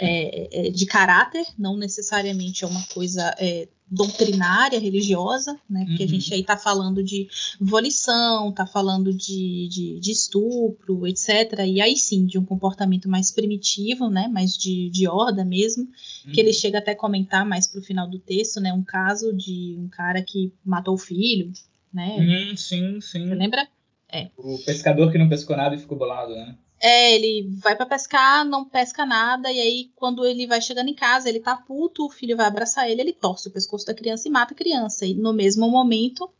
[0.00, 5.84] é, é, de caráter, não necessariamente é uma coisa é, doutrinária, religiosa, né?
[5.84, 6.08] Porque uhum.
[6.08, 7.28] a gente aí está falando de
[7.60, 11.64] volição, está falando de, de, de, estupro, etc.
[11.66, 14.28] E aí sim, de um comportamento mais primitivo, né?
[14.28, 15.88] Mais de, de horda mesmo,
[16.24, 16.32] uhum.
[16.32, 18.72] que ele chega até a comentar mais para o final do texto, né?
[18.72, 21.52] Um caso de um cara que matou o filho,
[21.92, 22.16] né?
[22.18, 23.28] Uhum, sim, sim.
[23.28, 23.68] Você lembra?
[24.12, 24.30] É.
[24.36, 26.56] O pescador que não pescou nada e ficou bolado, né?
[26.82, 30.94] É, ele vai para pescar, não pesca nada, e aí quando ele vai chegando em
[30.94, 34.26] casa, ele tá puto, o filho vai abraçar ele, ele torce o pescoço da criança
[34.26, 35.04] e mata a criança.
[35.04, 36.30] E no mesmo momento,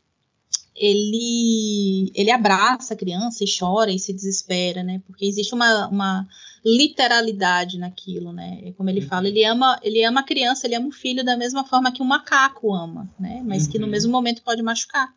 [0.75, 5.01] ele ele abraça a criança e chora e se desespera, né?
[5.05, 6.27] Porque existe uma, uma
[6.65, 8.73] literalidade naquilo, né?
[8.75, 9.07] Como ele uhum.
[9.07, 12.01] fala, ele ama ele ama a criança, ele ama o filho da mesma forma que
[12.01, 13.43] um macaco ama, né?
[13.45, 13.71] Mas uhum.
[13.71, 13.91] que no uhum.
[13.91, 15.13] mesmo momento pode machucar.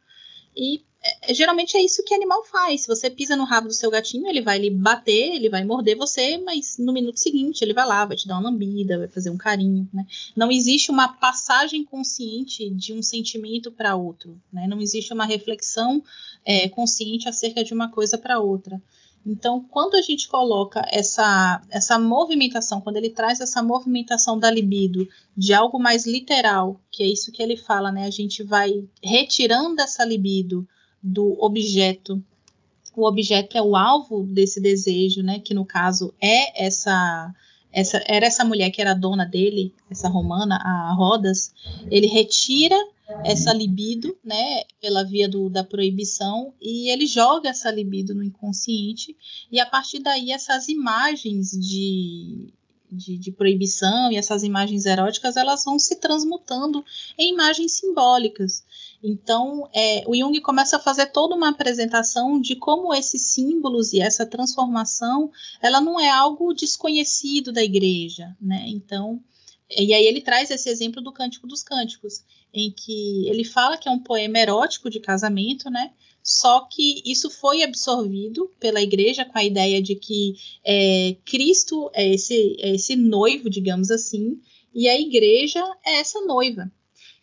[0.57, 2.83] E é, geralmente é isso que animal faz.
[2.83, 5.97] Se você pisa no rabo do seu gatinho, ele vai lhe bater, ele vai morder
[5.97, 9.29] você, mas no minuto seguinte ele vai lá, vai te dar uma lambida, vai fazer
[9.29, 9.87] um carinho.
[9.93, 10.07] Né?
[10.35, 14.41] Não existe uma passagem consciente de um sentimento para outro.
[14.51, 14.67] Né?
[14.67, 16.03] Não existe uma reflexão
[16.45, 18.81] é, consciente acerca de uma coisa para outra.
[19.27, 25.09] Então, quando a gente coloca essa, essa movimentação, quando ele traz essa movimentação da libido
[25.35, 28.05] de algo mais literal, que é isso que ele fala, né?
[28.05, 30.69] A gente vai retirando essa libido
[31.05, 32.25] do objeto.
[32.97, 35.39] O objeto é o alvo desse desejo, né?
[35.39, 37.35] Que no caso é essa,
[37.71, 41.53] essa era essa mulher que era dona dele, essa romana, a Rodas.
[41.91, 42.77] Ele retira
[43.23, 49.15] essa libido, né, pela via do, da proibição, e ele joga essa libido no inconsciente,
[49.53, 52.51] e a partir daí essas imagens de,
[52.91, 56.85] de, de, proibição e essas imagens eróticas elas vão se transmutando
[57.19, 58.65] em imagens simbólicas.
[59.03, 64.01] Então, é, o Jung começa a fazer toda uma apresentação de como esses símbolos e
[64.01, 65.31] essa transformação,
[65.61, 68.65] ela não é algo desconhecido da igreja, né?
[68.69, 69.21] Então,
[69.71, 72.23] e aí ele traz esse exemplo do Cântico dos Cânticos,
[72.53, 75.93] em que ele fala que é um poema erótico de casamento, né?
[76.25, 82.15] Só que isso foi absorvido pela igreja com a ideia de que é, Cristo é
[82.15, 84.41] esse, é esse noivo, digamos assim,
[84.75, 86.73] e a igreja é essa noiva.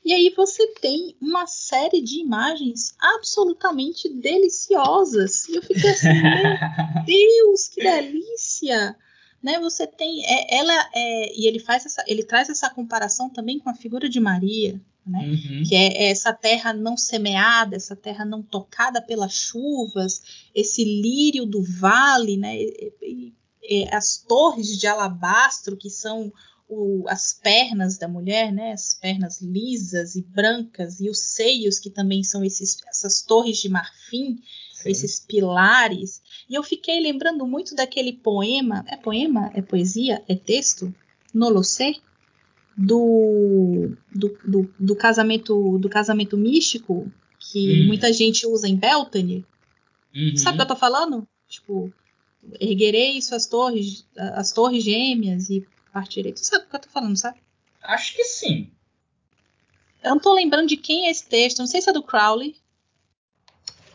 [0.06, 5.48] E aí você tem uma série de imagens absolutamente deliciosas.
[5.48, 8.96] E eu fiquei assim, meu Deus, que delícia!
[9.42, 13.58] Né, você tem é, ela é, e ele faz essa, ele traz essa comparação também
[13.58, 15.64] com a figura de Maria, né, uhum.
[15.68, 20.22] que é, é essa terra não semeada, essa terra não tocada pelas chuvas,
[20.54, 23.34] esse lírio do vale, né, e, e,
[23.64, 26.32] e, as torres de alabastro que são
[26.72, 31.90] o, as pernas da mulher, né, as pernas lisas e brancas, e os seios, que
[31.90, 34.40] também são esses, essas torres de marfim,
[34.84, 34.90] Sim.
[34.90, 36.22] esses pilares.
[36.50, 39.52] E eu fiquei lembrando muito daquele poema, é poema?
[39.54, 40.24] É poesia?
[40.28, 40.94] É texto?
[41.34, 41.96] No lo sé?
[42.78, 47.88] Do, do, do, do, casamento do casamento místico que hum.
[47.88, 49.46] muita gente usa em Beltane.
[50.16, 50.36] Uhum.
[50.38, 51.28] Sabe o que eu tô falando?
[51.48, 51.94] Tipo,
[52.60, 56.34] erguerei suas torres, as torres gêmeas e partirei.
[56.34, 57.40] Tu sabe o que eu tô falando, sabe?
[57.84, 58.72] Acho que sim.
[60.04, 61.60] Eu não tô lembrando de quem é esse texto.
[61.60, 62.56] Não sei se é do Crowley.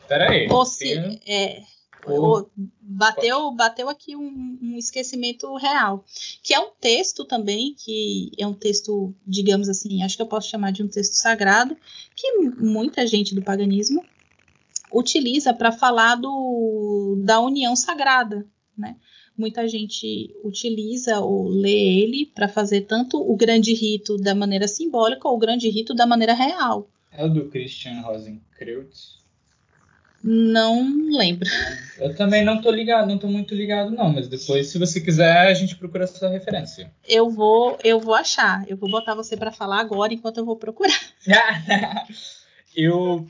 [0.08, 0.48] Peraí.
[0.50, 0.92] Ou se.
[1.26, 1.62] É,
[2.06, 2.48] ou,
[2.80, 6.04] bateu, bateu aqui um, um, esquecimento real.
[6.42, 10.48] Que é um texto também, que é um texto, digamos assim, acho que eu posso
[10.48, 11.76] chamar de um texto sagrado,
[12.14, 14.04] que muita gente do paganismo
[14.92, 18.46] utiliza para falar do, da união sagrada,
[18.78, 18.96] né?
[19.36, 25.28] muita gente utiliza ou lê ele para fazer tanto o grande rito da maneira simbólica
[25.28, 26.88] ou o grande rito da maneira real.
[27.12, 29.25] É o do Christian Rosenkreutz?
[30.28, 31.48] Não lembro.
[32.00, 35.46] Eu também não tô ligado, não tô muito ligado não, mas depois se você quiser
[35.46, 36.92] a gente procura essa referência.
[37.08, 38.68] Eu vou, eu vou achar.
[38.68, 40.98] Eu vou botar você para falar agora enquanto eu vou procurar.
[42.74, 43.24] eu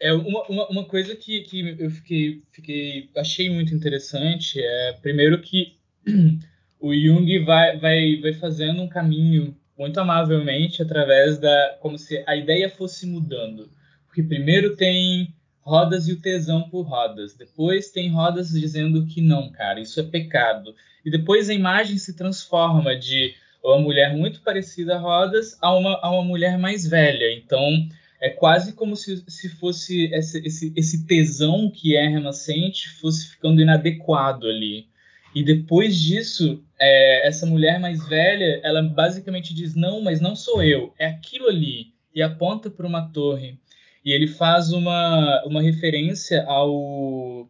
[0.00, 5.42] é uma, uma, uma, coisa que, que eu fiquei, fiquei achei muito interessante é primeiro
[5.42, 5.76] que
[6.80, 12.34] o Jung vai, vai, vai fazendo um caminho muito amavelmente através da como se a
[12.34, 13.70] ideia fosse mudando
[14.06, 19.50] porque primeiro tem rodas e o tesão por rodas depois tem rodas dizendo que não
[19.50, 23.34] cara isso é pecado e depois a imagem se transforma de
[23.64, 27.88] uma mulher muito parecida a rodas a uma, a uma mulher mais velha então
[28.22, 33.60] é quase como se, se fosse esse, esse, esse tesão que é renascente fosse ficando
[33.60, 34.86] inadequado ali.
[35.34, 40.62] E depois disso, é, essa mulher mais velha, ela basicamente diz: Não, mas não sou
[40.62, 41.94] eu, é aquilo ali.
[42.14, 43.58] E aponta para uma torre.
[44.04, 47.48] E ele faz uma, uma referência ao.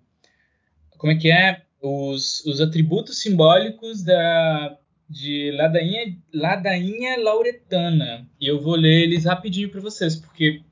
[0.98, 1.62] Como é que é?
[1.80, 4.78] Os, os atributos simbólicos da,
[5.09, 8.28] de ladainha, ladainha lauretana.
[8.40, 10.62] E eu vou ler eles rapidinho para vocês, porque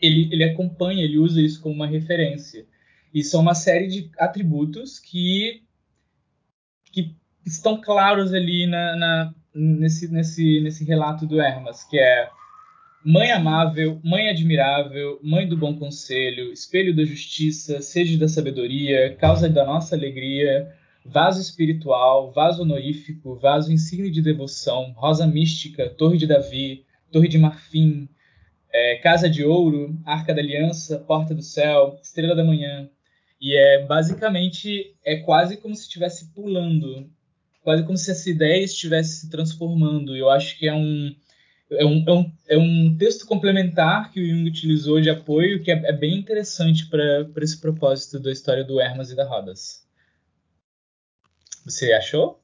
[0.00, 2.66] ele, ele acompanha, ele usa isso como uma referência.
[3.12, 5.62] E são uma série de atributos que,
[6.92, 7.14] que
[7.44, 12.28] estão claros ali na, na, nesse, nesse, nesse relato do Hermas, que é
[13.06, 19.48] mãe amável, mãe admirável, mãe do bom conselho, espelho da justiça, sede da sabedoria, causa
[19.48, 26.26] da nossa alegria, vaso espiritual, vaso honorífico, vaso insigne de devoção, rosa mística, torre de
[26.26, 28.08] Davi, torre de marfim,
[28.72, 32.90] é, casa de ouro, arca da aliança, porta do céu, estrela da manhã.
[33.40, 37.08] E é basicamente é quase como se estivesse pulando,
[37.62, 40.16] quase como se essa ideia estivesse se transformando.
[40.16, 41.14] Eu acho que é um
[41.70, 45.70] é um, é um, é um texto complementar que o Jung utilizou de apoio que
[45.70, 49.84] é, é bem interessante para esse propósito da história do Hermas e da Rodas.
[51.64, 52.40] Você achou?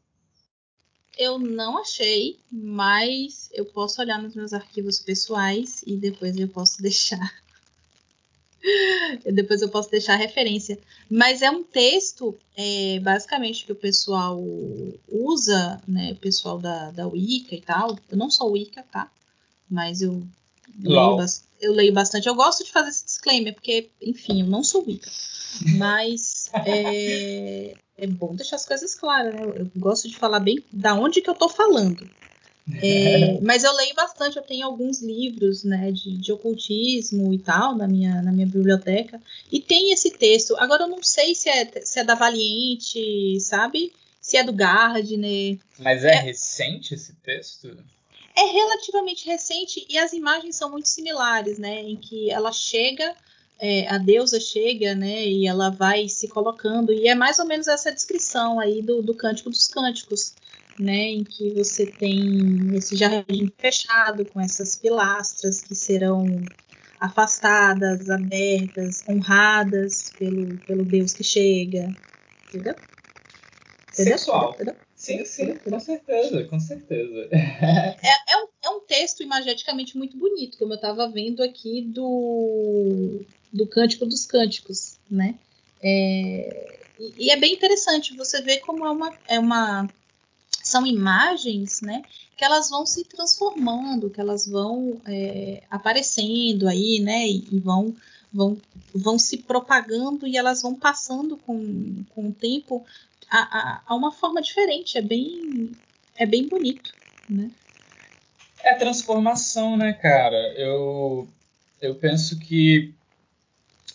[1.17, 6.81] Eu não achei, mas eu posso olhar nos meus arquivos pessoais e depois eu posso
[6.83, 7.33] deixar.
[9.33, 10.79] depois eu posso deixar a referência.
[11.11, 14.43] Mas é um texto, é, basicamente, que o pessoal
[15.09, 16.13] usa, né?
[16.13, 17.99] O pessoal da, da Wicca e tal.
[18.11, 19.11] Eu não sou Wicca, tá?
[19.69, 20.23] Mas eu
[20.81, 21.17] leio,
[21.61, 22.29] eu leio bastante.
[22.29, 25.11] Eu gosto de fazer esse disclaimer, porque, enfim, eu não sou Wicca.
[25.77, 29.43] Mas é, é bom deixar as coisas claras, né?
[29.43, 32.09] Eu gosto de falar bem da onde que eu tô falando.
[32.81, 37.75] É, mas eu leio bastante, eu tenho alguns livros né, de, de, ocultismo e tal
[37.75, 39.21] na minha, na minha biblioteca.
[39.51, 40.57] E tem esse texto.
[40.59, 43.93] Agora eu não sei se é, se é da Valiente, sabe?
[44.21, 45.59] Se é do Gardner.
[45.79, 47.77] Mas é, é recente esse texto?
[48.37, 51.83] É relativamente recente e as imagens são muito similares, né?
[51.83, 53.15] Em que ela chega
[53.63, 57.69] é, a deusa chega, né, e ela vai se colocando, e é mais ou menos
[57.69, 60.35] essa descrição aí do, do Cântico dos Cânticos,
[60.79, 66.27] né, em que você tem esse jardim fechado com essas pilastras que serão
[67.01, 71.93] afastadas, abertas, honradas pelo, pelo Deus que chega,
[72.49, 72.75] entendeu?
[73.93, 74.53] Sexual.
[74.55, 74.77] Entendeu?
[74.95, 77.29] Sim, sim, com certeza, com certeza.
[77.33, 83.21] É, é, um, é um texto imageticamente muito bonito, como eu estava vendo aqui do
[83.53, 85.35] do Cântico dos Cânticos, né?
[85.83, 89.89] É, e, e, é bem interessante você ver como é uma, é uma
[90.73, 92.03] são imagens, né?
[92.37, 97.27] Que elas vão se transformando, que elas vão é, aparecendo aí, né?
[97.29, 97.95] E, e, vão
[98.33, 98.57] vão
[98.95, 102.85] vão se propagando e elas vão passando com, com o tempo
[103.31, 104.97] a, a, a uma forma diferente.
[104.97, 105.71] É bem
[106.17, 106.93] é bem bonito,
[107.29, 107.51] né?
[108.65, 110.55] É transformação, né, cara?
[110.57, 111.29] Eu
[111.81, 112.95] eu penso que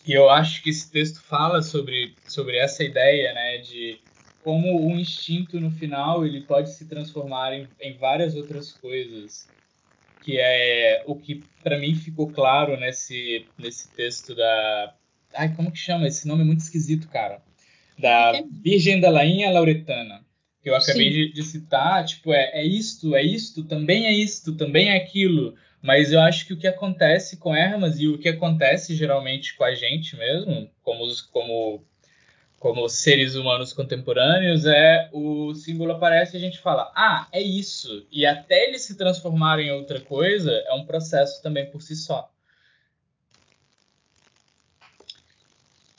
[0.05, 3.99] e eu acho que esse texto fala sobre, sobre essa ideia, né, de
[4.47, 9.45] como o instinto no final ele pode se transformar em, em várias outras coisas,
[10.23, 14.93] que é o que para mim ficou claro nesse nesse texto da,
[15.33, 16.43] ai como que chama esse nome?
[16.43, 17.41] É muito esquisito, cara,
[17.99, 20.25] da Virgem da Lainha Lauretana
[20.63, 24.55] que eu acabei de, de, citar, tipo é, é isto, é isto, também é isto,
[24.55, 25.55] também é aquilo.
[25.81, 29.65] Mas eu acho que o que acontece com Hermas e o que acontece geralmente com
[29.65, 31.83] a gente mesmo, como, como,
[32.59, 38.05] como seres humanos contemporâneos, é o símbolo aparece e a gente fala, ah, é isso.
[38.11, 42.31] E até ele se transformar em outra coisa, é um processo também por si só.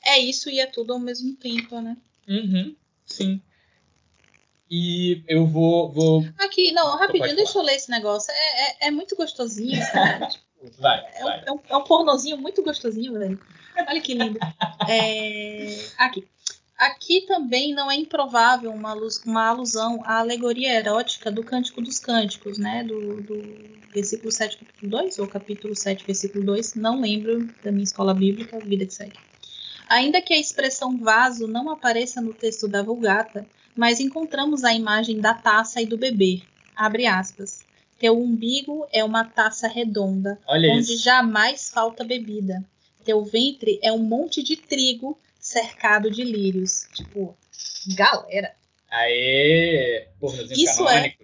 [0.05, 1.95] É isso e é tudo ao mesmo tempo, né?
[2.27, 3.41] Uhum, sim.
[4.69, 5.91] E eu vou.
[5.91, 6.25] vou...
[6.37, 8.31] Aqui, não, rapidinho, deixa eu ler esse negócio.
[8.31, 9.79] É, é, é muito gostosinho,
[10.29, 11.39] tipo, Vai, é, vai.
[11.39, 13.39] Um, é, um, é um pornozinho muito gostosinho, velho.
[13.87, 14.37] Olha que lindo.
[14.87, 16.27] É, aqui.
[16.79, 22.57] Aqui também não é improvável uma, uma alusão à alegoria erótica do Cântico dos Cânticos,
[22.57, 22.85] né?
[22.85, 23.35] Do, do
[23.93, 26.75] versículo 7, capítulo 2, ou capítulo 7, versículo 2.
[26.75, 29.19] Não lembro da minha escola bíblica, vida que segue.
[29.89, 35.19] Ainda que a expressão vaso não apareça no texto da Vulgata, mas encontramos a imagem
[35.19, 36.41] da taça e do bebê.
[36.73, 37.59] Abre aspas.
[37.99, 41.03] Teu umbigo é uma taça redonda, Olha onde isso.
[41.03, 42.63] jamais falta bebida.
[43.03, 46.87] Teu ventre é um monte de trigo cercado de lírios.
[46.93, 47.35] Tipo,
[47.95, 48.53] galera,
[48.91, 50.07] Aê!
[50.19, 50.93] Pornozinho Isso é.
[50.93, 51.23] canônico.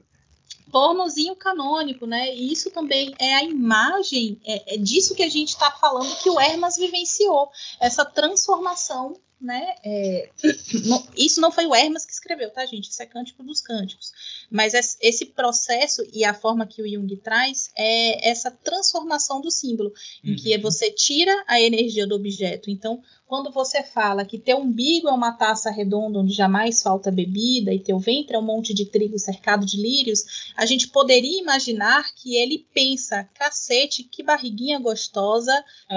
[0.71, 2.33] pornozinho canônico, né?
[2.35, 6.29] E isso também é a imagem, é, é disso que a gente está falando que
[6.29, 7.49] o Hermas vivenciou.
[7.79, 9.75] Essa transformação, né?
[9.83, 10.29] É,
[10.85, 12.89] não- isso não foi o Hermas que escreveu, tá, gente?
[12.89, 14.11] Isso é Cântico dos Cânticos.
[14.49, 19.51] Mas es- esse processo e a forma que o Jung traz é essa transformação do
[19.51, 19.91] símbolo,
[20.23, 20.61] em que Uhum.
[20.61, 22.69] você tira a energia do objeto.
[22.69, 27.73] Então, quando você fala que teu umbigo é uma taça redonda onde jamais falta bebida
[27.73, 32.13] e teu ventre é um monte de trigo cercado de lírios, a gente poderia imaginar
[32.15, 35.53] que ele pensa, cacete, que barriguinha gostosa,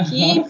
[0.09, 0.43] que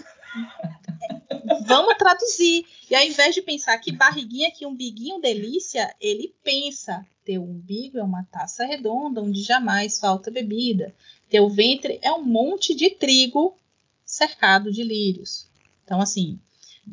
[1.65, 2.65] vamos traduzir.
[2.89, 8.03] E ao invés de pensar que barriguinha, que umbiguinho delícia, ele pensa, teu umbigo é
[8.03, 10.93] uma taça redonda onde jamais falta bebida.
[11.29, 13.55] Teu ventre é um monte de trigo
[14.03, 15.47] cercado de lírios.
[15.83, 16.39] Então, assim,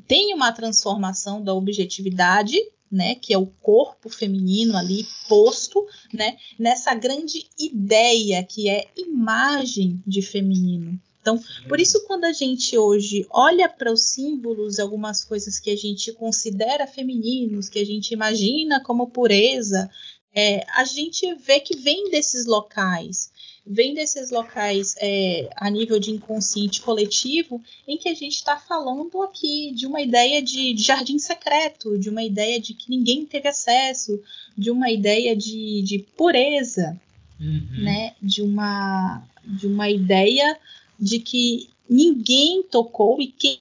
[0.07, 2.57] tem uma transformação da objetividade,
[2.91, 10.03] né, que é o corpo feminino ali posto, né, nessa grande ideia que é imagem
[10.07, 11.01] de feminino.
[11.27, 15.77] Então, por isso, quando a gente hoje olha para os símbolos, algumas coisas que a
[15.77, 19.91] gente considera femininos, que a gente imagina como pureza,
[20.33, 23.33] é, a gente vê que vem desses locais,
[23.67, 29.21] vem desses locais é, a nível de inconsciente coletivo, em que a gente está falando
[29.21, 33.49] aqui de uma ideia de, de jardim secreto, de uma ideia de que ninguém teve
[33.49, 34.23] acesso,
[34.57, 36.97] de uma ideia de, de pureza,
[37.39, 37.83] Uhum.
[37.83, 38.15] né?
[38.23, 40.59] De uma, de uma ideia
[40.99, 43.59] de que ninguém tocou e quem,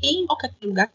[0.00, 0.92] quem toca aquele lugar,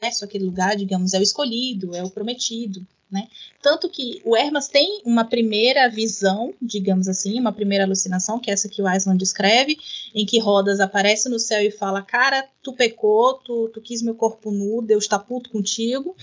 [0.00, 3.28] acesso àquele lugar, digamos, é o escolhido, é o prometido, né?
[3.60, 8.54] Tanto que o Hermas tem uma primeira visão, digamos assim, uma primeira alucinação, que é
[8.54, 9.76] essa que o Aislan descreve,
[10.14, 14.14] em que Rodas aparece no céu e fala, cara, tu pecou, tu, tu quis meu
[14.14, 16.16] corpo nu, Deus tá puto contigo,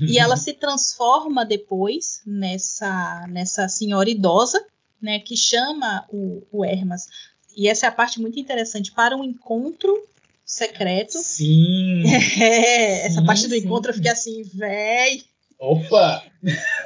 [0.00, 4.64] e ela se transforma depois nessa, nessa senhora idosa,
[5.00, 7.08] né, que chama o, o Hermas.
[7.56, 10.06] E essa é a parte muito interessante para um encontro
[10.44, 11.18] secreto.
[11.18, 12.02] Sim!
[12.40, 13.60] É, essa Sim, parte do sim.
[13.60, 15.24] encontro eu fiquei assim, véi,
[15.58, 16.22] Opa!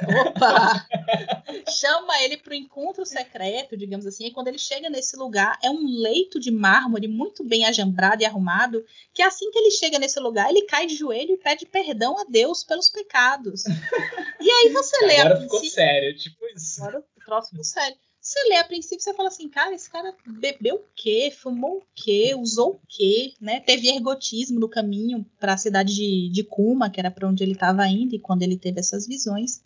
[0.07, 0.87] opa!
[1.69, 4.27] Chama ele para o encontro secreto, digamos assim.
[4.27, 8.25] E quando ele chega nesse lugar, é um leito de mármore muito bem ajambrado e
[8.25, 8.85] arrumado.
[9.13, 12.23] Que assim que ele chega nesse lugar, ele cai de joelho e pede perdão a
[12.23, 13.63] Deus pelos pecados.
[14.41, 16.81] E aí você lê a Agora ficou sério, tipo isso.
[16.81, 17.97] Agora o troço ficou sério.
[18.21, 21.31] Você lê a princípio, você fala assim, cara, esse cara bebeu o quê?
[21.35, 22.35] Fumou o quê?
[22.35, 23.33] Usou o quê?
[23.39, 23.61] Né?
[23.61, 27.53] Teve ergotismo no caminho para a cidade de, de Kuma, que era para onde ele
[27.53, 29.63] estava indo, e quando ele teve essas visões.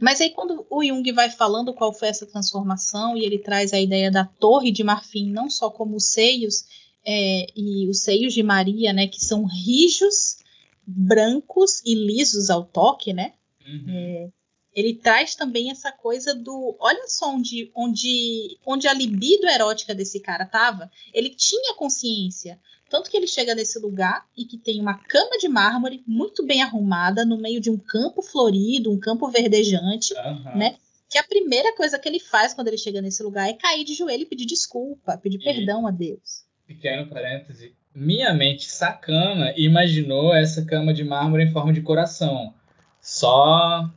[0.00, 3.80] Mas aí, quando o Jung vai falando qual foi essa transformação, e ele traz a
[3.80, 6.64] ideia da torre de marfim, não só como os seios,
[7.04, 10.38] é, e os seios de Maria, né, que são rijos,
[10.86, 13.34] brancos e lisos ao toque, né?
[13.66, 14.32] Uhum.
[14.76, 16.76] Ele traz também essa coisa do.
[16.78, 20.90] Olha só onde, onde, onde a libido erótica desse cara tava.
[21.14, 22.60] Ele tinha consciência.
[22.88, 26.62] Tanto que ele chega nesse lugar e que tem uma cama de mármore muito bem
[26.62, 30.54] arrumada no meio de um campo florido, um campo verdejante, Aham.
[30.56, 30.76] né?
[31.08, 33.94] Que a primeira coisa que ele faz quando ele chega nesse lugar é cair de
[33.94, 36.44] joelho e pedir desculpa, pedir E- perdão a Deus.
[36.66, 37.74] Pequeno parêntese.
[37.94, 42.52] Minha mente sacana imaginou essa cama de mármore em forma de coração.
[43.00, 43.88] Só.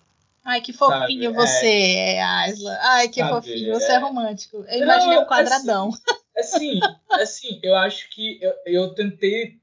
[0.50, 1.34] Ai, que Sabe, fofinho é.
[1.34, 2.80] você é, Asla.
[2.82, 3.74] Ai, que Sabe, fofinho.
[3.76, 3.98] Você é, é.
[4.00, 4.66] romântico.
[4.68, 5.90] Eu imaginei Não, um quadradão.
[6.36, 6.80] Assim,
[7.12, 9.60] assim, eu acho que eu, eu tentei.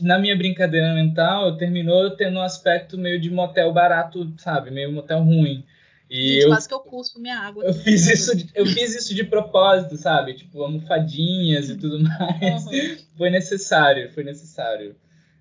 [0.00, 4.72] Na minha brincadeira mental, terminou tendo um aspecto meio de motel barato, sabe?
[4.72, 5.64] Meio motel ruim.
[6.10, 7.64] E Gente, eu, quase que eu cuspo minha água.
[7.64, 10.34] eu fiz isso, de- eu fiz isso de propósito, sabe?
[10.34, 12.66] Tipo, almofadinhas e tudo mais.
[12.66, 12.96] Uhum.
[13.16, 14.96] Foi necessário, foi necessário.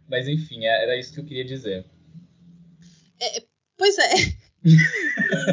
[0.07, 1.83] Mas enfim, era isso que eu queria dizer.
[3.77, 4.13] Pois é.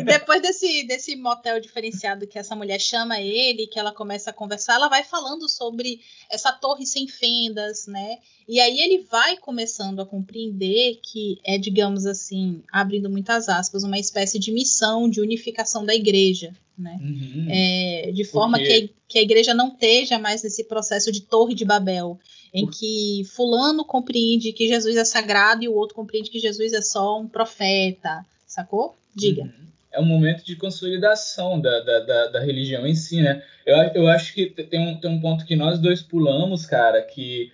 [0.04, 4.74] Depois desse, desse motel diferenciado que essa mulher chama ele, que ela começa a conversar,
[4.74, 6.00] ela vai falando sobre
[6.30, 8.18] essa torre sem fendas, né?
[8.48, 13.98] E aí ele vai começando a compreender que é, digamos assim, abrindo muitas aspas, uma
[13.98, 16.98] espécie de missão de unificação da igreja, né?
[17.00, 17.46] Uhum.
[17.50, 21.54] É, de forma que, a, que a igreja não esteja mais nesse processo de torre
[21.54, 22.18] de Babel,
[22.52, 26.82] em que fulano compreende que Jesus é sagrado e o outro compreende que Jesus é
[26.82, 28.96] só um profeta, sacou?
[29.14, 29.42] Diga.
[29.42, 29.70] Uhum.
[29.92, 33.42] É um momento de consolidação da, da, da, da, religião em si, né?
[33.66, 37.52] Eu, eu acho que tem um, tem um ponto que nós dois pulamos, cara, que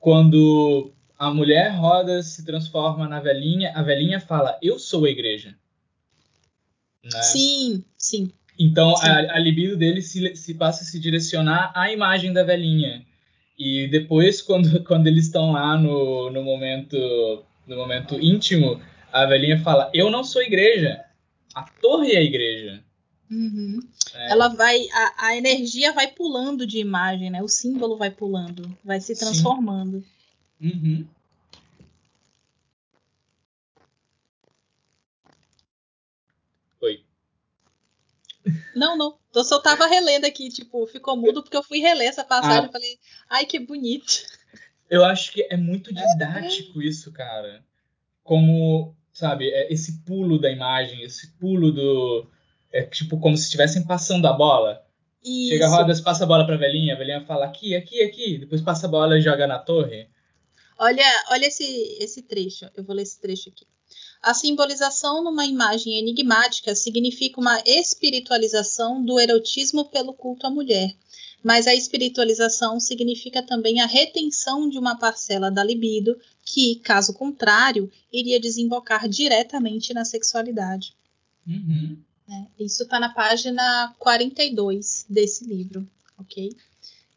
[0.00, 5.54] quando a mulher roda se transforma na velhinha, a velhinha fala, eu sou a igreja.
[7.04, 7.22] Né?
[7.22, 8.32] Sim, sim.
[8.58, 9.06] Então sim.
[9.06, 13.06] A, a libido dele se, se passa a se direcionar à imagem da velhinha.
[13.56, 18.80] E depois, quando, quando eles estão lá no, no momento no momento íntimo,
[19.12, 21.04] a velhinha fala: Eu não sou igreja.
[21.54, 22.84] A torre é a igreja.
[23.30, 23.80] Uhum.
[24.14, 24.32] É.
[24.32, 27.42] Ela vai, a, a, energia vai pulando de imagem, né?
[27.42, 30.02] O símbolo vai pulando, vai se transformando.
[30.60, 31.06] Uhum.
[36.80, 37.04] Oi.
[38.74, 39.18] Não, não.
[39.34, 42.68] Eu só tava relendo aqui, tipo, ficou mudo porque eu fui reler essa passagem ah.
[42.68, 42.98] e falei,
[43.28, 44.24] ai, que bonito.
[44.88, 47.62] Eu acho que é muito didático isso, cara.
[48.28, 49.48] Como sabe?
[49.48, 52.28] É esse pulo da imagem, esse pulo do.
[52.70, 54.84] É tipo como se estivessem passando a bola.
[55.24, 55.48] Isso.
[55.48, 58.60] Chega a roda, passa a bola pra velhinha, a velhinha fala aqui, aqui, aqui, depois
[58.60, 60.10] passa a bola e joga na torre.
[60.78, 61.64] Olha, olha esse,
[61.98, 63.66] esse trecho, eu vou ler esse trecho aqui.
[64.22, 70.94] A simbolização numa imagem enigmática significa uma espiritualização do erotismo pelo culto à mulher,
[71.42, 77.90] mas a espiritualização significa também a retenção de uma parcela da libido que, caso contrário,
[78.12, 80.94] iria desembocar diretamente na sexualidade.
[81.46, 81.98] Uhum.
[82.28, 85.88] É, isso está na página 42 desse livro,
[86.18, 86.54] ok?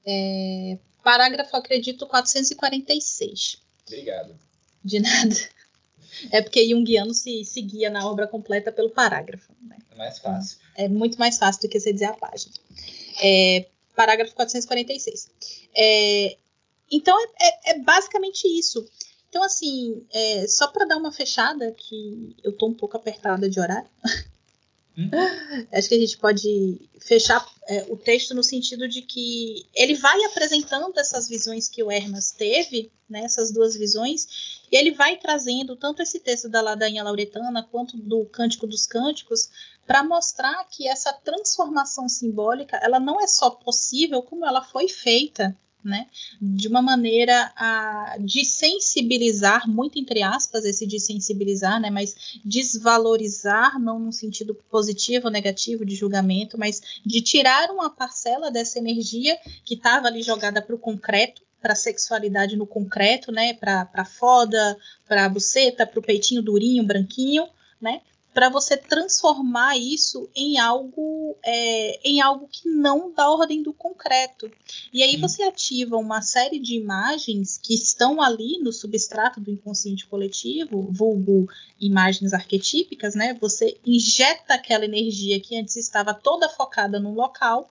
[0.06, 3.58] É, parágrafo, acredito, 446.
[3.86, 4.36] Obrigado.
[4.84, 5.36] De nada.
[6.32, 9.52] É porque Jungiano se seguia na obra completa pelo parágrafo.
[9.62, 9.78] Né?
[9.92, 10.58] É mais fácil.
[10.76, 12.54] É muito mais fácil do que você dizer a página.
[13.22, 15.30] É, parágrafo 446.
[15.76, 16.38] É,
[16.92, 18.86] então, é, é, é, basicamente isso.
[19.30, 23.60] Então, assim, é, só para dar uma fechada, que eu tô um pouco apertada de
[23.60, 23.90] horário,
[24.98, 25.10] hum?
[25.72, 30.22] acho que a gente pode fechar é, o texto no sentido de que ele vai
[30.26, 35.76] apresentando essas visões que o Hermas teve, né, essas duas visões, e ele vai trazendo
[35.76, 39.50] tanto esse texto da ladainha lauretana quanto do Cântico dos Cânticos
[39.86, 45.56] para mostrar que essa transformação simbólica ela não é só possível, como ela foi feita
[45.84, 46.08] né?
[46.40, 51.90] De uma maneira a, de sensibilizar, muito entre aspas, esse de sensibilizar, né?
[51.90, 58.52] Mas desvalorizar, não no sentido positivo ou negativo de julgamento, mas de tirar uma parcela
[58.52, 63.54] dessa energia que estava ali jogada para o concreto, para sexualidade no concreto, né?
[63.54, 67.48] Para a foda, para buceta, para o peitinho durinho, branquinho,
[67.80, 68.02] né?
[68.34, 74.50] para você transformar isso em algo é, em algo que não dá ordem do concreto.
[74.94, 80.08] E aí você ativa uma série de imagens que estão ali no substrato do inconsciente
[80.08, 81.48] coletivo, vulgo
[81.80, 83.38] imagens arquetípicas, né?
[83.42, 87.70] Você injeta aquela energia que antes estava toda focada num local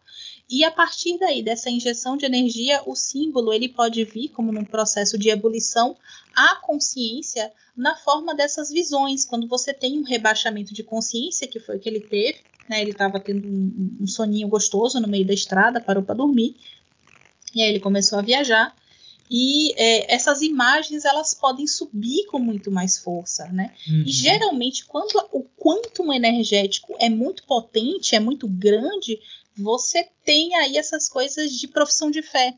[0.50, 4.64] e a partir daí, dessa injeção de energia, o símbolo ele pode vir como num
[4.64, 5.96] processo de ebulição
[6.34, 9.24] à consciência na forma dessas visões.
[9.24, 12.90] Quando você tem um rebaixamento de consciência, que foi o que ele teve, né, ele
[12.90, 16.56] estava tendo um, um soninho gostoso no meio da estrada, parou para dormir,
[17.54, 18.74] e aí ele começou a viajar.
[19.30, 23.72] E é, essas imagens elas podem subir com muito mais força, né?
[23.88, 24.02] Uhum.
[24.04, 29.20] E geralmente, quando o quantum energético é muito potente, é muito grande,
[29.56, 32.56] você tem aí essas coisas de profissão de fé.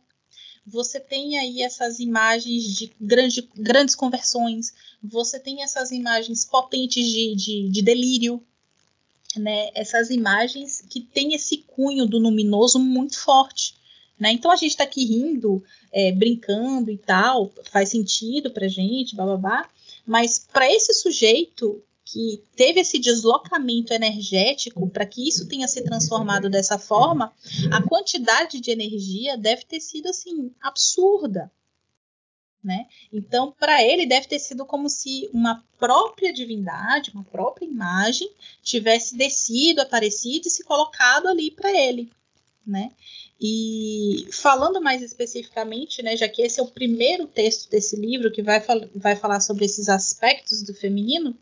[0.66, 4.72] Você tem aí essas imagens de grande, grandes conversões,
[5.02, 8.40] você tem essas imagens potentes de, de, de delírio,
[9.36, 9.70] né?
[9.74, 13.74] essas imagens que têm esse cunho do luminoso muito forte.
[14.18, 14.30] Né?
[14.30, 19.68] Então a gente está aqui rindo, é, brincando e tal, faz sentido para gente, babá.
[20.06, 26.50] mas para esse sujeito que teve esse deslocamento energético para que isso tenha se transformado
[26.50, 27.32] dessa forma,
[27.70, 31.50] a quantidade de energia deve ter sido assim absurda.
[32.62, 32.86] Né?
[33.12, 38.30] Então, para ele, deve ter sido como se uma própria divindade, uma própria imagem,
[38.62, 42.10] tivesse descido, aparecido e se colocado ali para ele.
[42.64, 42.92] Né?
[43.40, 48.40] E falando mais especificamente, né, já que esse é o primeiro texto desse livro que
[48.40, 51.36] vai, fal vai falar sobre esses aspectos do feminino,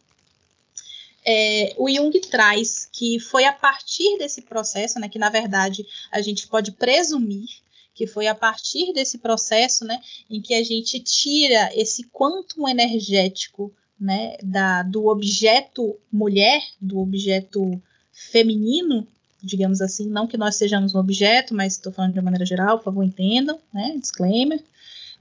[1.25, 6.21] é, o Jung traz que foi a partir desse processo, né, que na verdade a
[6.21, 7.49] gente pode presumir
[7.95, 13.71] que foi a partir desse processo, né, em que a gente tira esse quantum energético,
[14.01, 17.79] né, da, do objeto mulher, do objeto
[18.11, 19.07] feminino,
[19.43, 22.79] digamos assim, não que nós sejamos um objeto, mas estou falando de uma maneira geral,
[22.79, 24.63] por favor, entendam, né, disclaimer.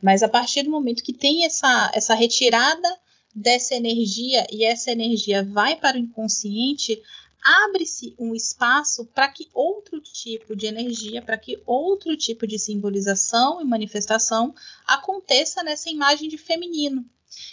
[0.01, 2.97] Mas a partir do momento que tem essa, essa retirada
[3.35, 7.01] dessa energia e essa energia vai para o inconsciente,
[7.41, 13.61] abre-se um espaço para que outro tipo de energia, para que outro tipo de simbolização
[13.61, 14.53] e manifestação
[14.85, 17.05] aconteça nessa imagem de feminino.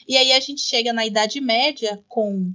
[0.09, 2.53] E aí a gente chega na Idade Média com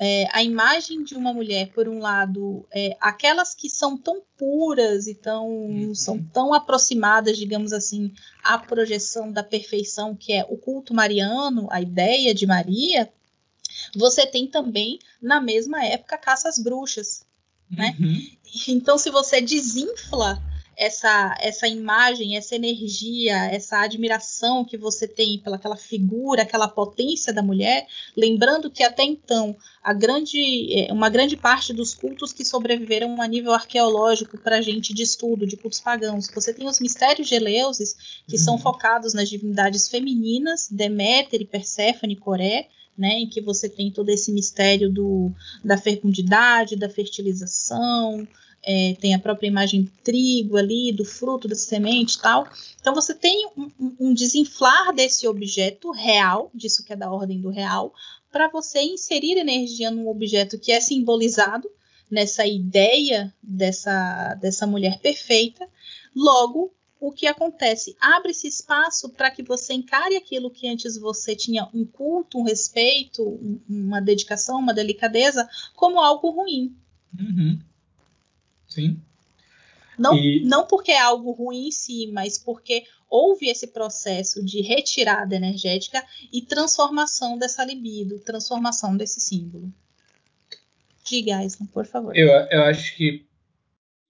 [0.00, 5.06] é, a imagem de uma mulher, por um lado, é, aquelas que são tão puras
[5.06, 5.94] e tão, uhum.
[5.94, 8.12] são tão aproximadas, digamos assim,
[8.42, 13.10] à projeção da perfeição que é o culto mariano, a ideia de Maria,
[13.94, 17.24] você tem também, na mesma época, caça às bruxas.
[17.70, 17.96] Né?
[17.98, 18.26] Uhum.
[18.68, 20.42] Então, se você desinfla
[20.76, 27.42] essa, essa imagem, essa energia, essa admiração que você tem pelaquela figura, aquela potência da
[27.42, 27.86] mulher,
[28.16, 33.26] lembrando que até então a grande, é, uma grande parte dos cultos que sobreviveram a
[33.26, 37.34] nível arqueológico para a gente de estudo, de cultos pagãos, você tem os mistérios de
[37.34, 38.42] Eleusis, que uhum.
[38.42, 44.10] são focados nas divindades femininas, Deméter e Perséfone, Coré, né, em que você tem todo
[44.10, 45.32] esse mistério do,
[45.64, 48.26] da fecundidade, da fertilização,
[48.64, 52.48] é, tem a própria imagem do trigo ali, do fruto, da semente e tal.
[52.80, 57.50] Então você tem um, um, desinflar desse objeto real, disso que é da ordem do
[57.50, 57.92] real,
[58.30, 61.68] para você inserir energia num objeto que é simbolizado
[62.10, 65.68] nessa ideia dessa, dessa mulher perfeita.
[66.14, 67.96] Logo, o que acontece?
[68.00, 73.22] Abre-se espaço para que você encare aquilo que antes você tinha um culto, um respeito,
[73.22, 76.76] um, uma dedicação, uma delicadeza, como algo ruim.
[77.18, 77.58] Uhum.
[78.72, 79.00] Sim.
[79.98, 80.42] Não, e...
[80.44, 86.02] não porque é algo ruim em si, mas porque houve esse processo de retirada energética
[86.32, 89.72] e transformação dessa libido, transformação desse símbolo.
[91.04, 92.16] Diga, Aislan, por favor.
[92.16, 93.26] Eu, eu acho que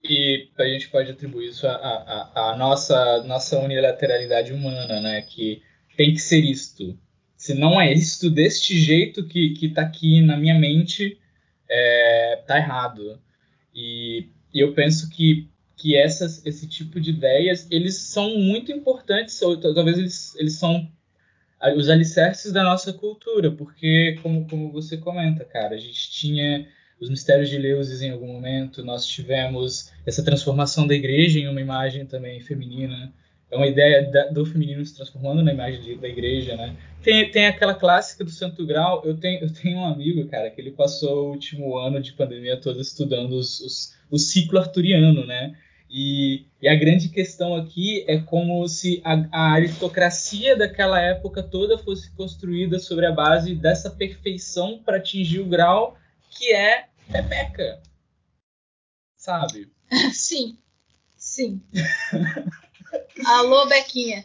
[0.04, 5.22] e a gente pode atribuir isso à, nossa, nossa unilateralidade humana, né?
[5.22, 5.62] Que
[5.96, 6.98] tem que ser isto.
[7.36, 11.20] Se não é isto deste jeito que, que tá aqui na minha mente,
[11.68, 13.20] é, tá errado.
[13.72, 19.40] E, e eu penso que, que essas, esse tipo de ideias, eles são muito importantes,
[19.42, 20.88] ou talvez eles, eles são
[21.76, 26.66] os alicerces da nossa cultura, porque, como, como você comenta, cara, a gente tinha
[27.00, 31.60] os mistérios de Leusis em algum momento, nós tivemos essa transformação da igreja em uma
[31.60, 33.12] imagem também feminina.
[33.52, 36.74] É uma ideia da, do feminino se transformando na imagem de, da igreja, né?
[37.02, 39.02] Tem, tem aquela clássica do Santo Grau.
[39.04, 42.56] Eu tenho, eu tenho um amigo, cara, que ele passou o último ano de pandemia
[42.56, 45.54] todo estudando os, os, o ciclo arturiano, né?
[45.90, 51.76] E, e, a grande questão aqui é como se a, a, aristocracia daquela época toda
[51.76, 55.98] fosse construída sobre a base dessa perfeição para atingir o grau
[56.30, 57.82] que é Pepeca.
[59.18, 59.70] Sabe?
[60.14, 60.56] Sim.
[61.18, 61.60] Sim.
[63.26, 64.24] Alô, Bequinha.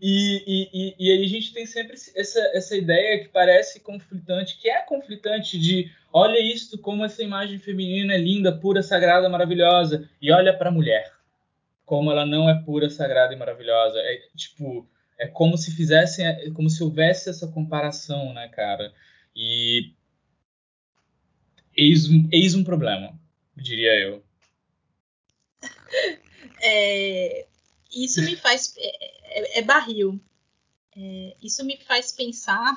[0.00, 4.68] E, e, e, aí a gente tem sempre essa, essa ideia que parece conflitante, que
[4.68, 10.30] é conflitante de olha isto como essa imagem feminina é linda, pura, sagrada, maravilhosa, e
[10.30, 11.12] olha para a mulher,
[11.84, 13.98] como ela não é pura, sagrada e maravilhosa.
[13.98, 14.86] É tipo,
[15.18, 18.92] é como se fizessem, é como se houvesse essa comparação, né, cara?
[19.34, 19.92] E
[21.74, 23.18] eis, eis um problema,
[23.56, 24.22] diria eu.
[26.66, 27.46] É,
[27.94, 28.74] isso me faz.
[28.76, 30.20] É, é, é barril.
[30.96, 32.76] É, isso me faz pensar.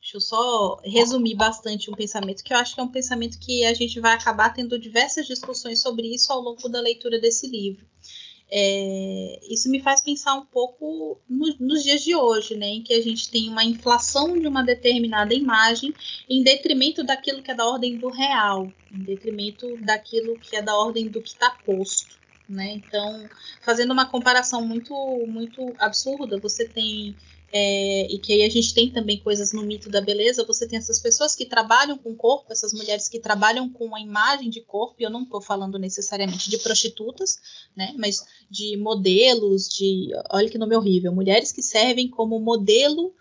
[0.00, 3.64] Deixa eu só resumir bastante um pensamento, que eu acho que é um pensamento que
[3.64, 7.86] a gente vai acabar tendo diversas discussões sobre isso ao longo da leitura desse livro.
[8.50, 12.92] É, isso me faz pensar um pouco no, nos dias de hoje, né, em que
[12.92, 15.94] a gente tem uma inflação de uma determinada imagem
[16.28, 20.76] em detrimento daquilo que é da ordem do real, em detrimento daquilo que é da
[20.76, 22.23] ordem do que está posto.
[22.48, 22.74] Né?
[22.74, 23.28] Então,
[23.62, 24.94] fazendo uma comparação muito,
[25.26, 27.16] muito absurda, você tem
[27.56, 30.76] é, e que aí a gente tem também coisas no mito da beleza, você tem
[30.76, 34.96] essas pessoas que trabalham com corpo, essas mulheres que trabalham com a imagem de corpo,
[34.98, 37.38] e eu não estou falando necessariamente de prostitutas,
[37.76, 43.14] né, mas de modelos, de, olha que nome horrível, mulheres que servem como modelo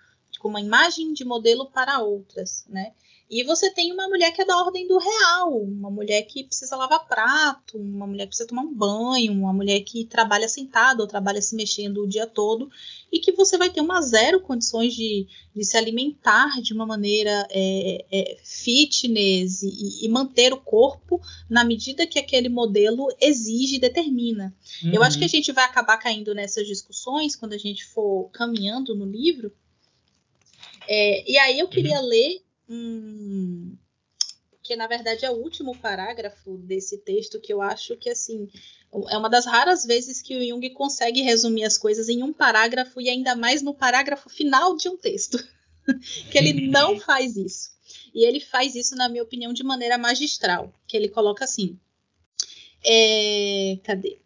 [0.44, 2.92] arquétipo, uma imagem de modelo para outras, né?
[3.30, 6.76] E você tem uma mulher que é da ordem do real, uma mulher que precisa
[6.76, 11.08] lavar prato, uma mulher que precisa tomar um banho, uma mulher que trabalha sentada ou
[11.08, 12.70] trabalha se mexendo o dia todo,
[13.12, 15.26] e que você vai ter uma zero condições de,
[15.56, 21.64] de se alimentar de uma maneira é, é, fitness e, e, manter o corpo na
[21.64, 24.54] medida que aquele modelo exige e determina.
[24.84, 24.94] Uhum.
[24.94, 28.94] Eu acho que a gente vai acabar caindo nessas discussões quando a gente for caminhando
[28.94, 29.52] no livro.
[30.88, 32.08] É, e aí eu queria uhum.
[32.08, 33.78] ler um
[34.62, 38.50] que na verdade é o último parágrafo desse texto que eu acho que assim
[39.10, 43.02] é uma das raras vezes que o Jung consegue resumir as coisas em um parágrafo
[43.02, 45.38] e ainda mais no parágrafo final de um texto,
[46.32, 47.72] que ele não faz isso.
[48.14, 51.80] E ele faz isso, na minha opinião, de maneira magistral, que ele coloca assim:
[52.86, 54.20] é, cadê?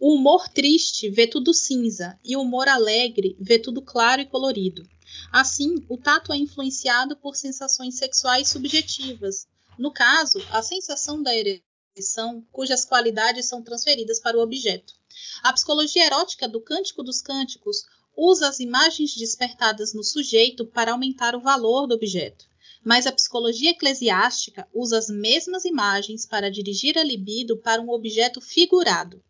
[0.00, 4.86] O humor triste vê tudo cinza e o humor alegre vê tudo claro e colorido.
[5.32, 9.46] Assim, o tato é influenciado por sensações sexuais subjetivas.
[9.78, 14.94] No caso, a sensação da ereção, cujas qualidades são transferidas para o objeto.
[15.42, 17.84] A psicologia erótica do Cântico dos Cânticos
[18.16, 22.46] usa as imagens despertadas no sujeito para aumentar o valor do objeto.
[22.84, 28.40] Mas a psicologia eclesiástica usa as mesmas imagens para dirigir a libido para um objeto
[28.40, 29.22] figurado.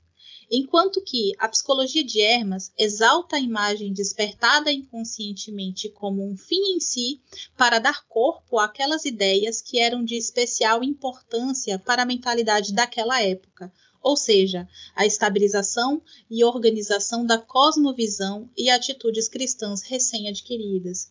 [0.56, 6.78] Enquanto que a psicologia de Hermas exalta a imagem despertada inconscientemente como um fim em
[6.78, 7.20] si
[7.56, 13.72] para dar corpo àquelas ideias que eram de especial importância para a mentalidade daquela época,
[14.00, 16.00] ou seja, a estabilização
[16.30, 21.10] e organização da cosmovisão e atitudes cristãs recém-adquiridas.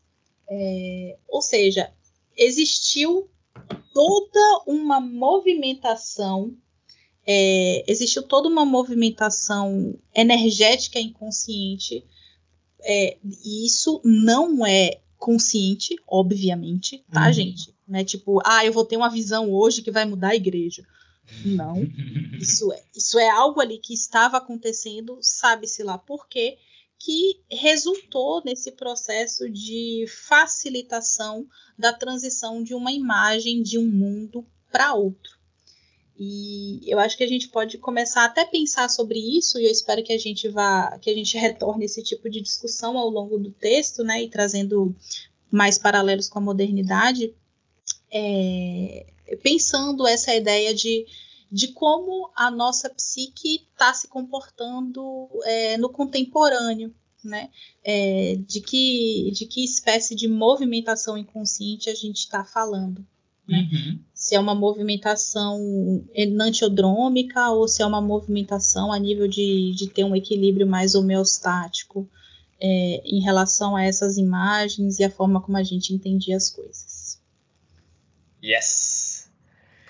[0.50, 1.92] É, ou seja,
[2.38, 3.30] existiu
[3.94, 6.56] toda uma movimentação
[7.26, 12.06] é, existiu toda uma movimentação energética inconsciente,
[12.82, 17.34] é, e isso não é consciente, obviamente, tá, uhum.
[17.34, 17.74] gente?
[17.88, 20.86] Não é tipo, ah, eu vou ter uma visão hoje que vai mudar a igreja.
[21.46, 21.82] Não.
[22.38, 26.58] Isso é, isso é algo ali que estava acontecendo, sabe-se lá por quê,
[27.00, 31.48] que resultou nesse processo de facilitação
[31.78, 35.38] da transição de uma imagem de um mundo para outro.
[36.26, 39.72] E eu acho que a gente pode começar até a pensar sobre isso, e eu
[39.72, 43.38] espero que a gente vá, que a gente retorne esse tipo de discussão ao longo
[43.38, 44.96] do texto, né, e trazendo
[45.52, 47.36] mais paralelos com a modernidade,
[48.12, 49.06] é,
[49.42, 51.06] pensando essa ideia de,
[51.52, 56.94] de como a nossa psique está se comportando é, no contemporâneo,
[57.24, 57.50] né?
[57.84, 63.06] É, de, que, de que espécie de movimentação inconsciente a gente está falando.
[63.48, 63.70] Né?
[63.72, 64.00] Uhum.
[64.14, 70.04] Se é uma movimentação enantiodrômica ou se é uma movimentação a nível de, de ter
[70.04, 72.10] um equilíbrio mais homeostático
[72.60, 77.22] é, em relação a essas imagens e a forma como a gente entendia as coisas.
[78.42, 79.30] Yes!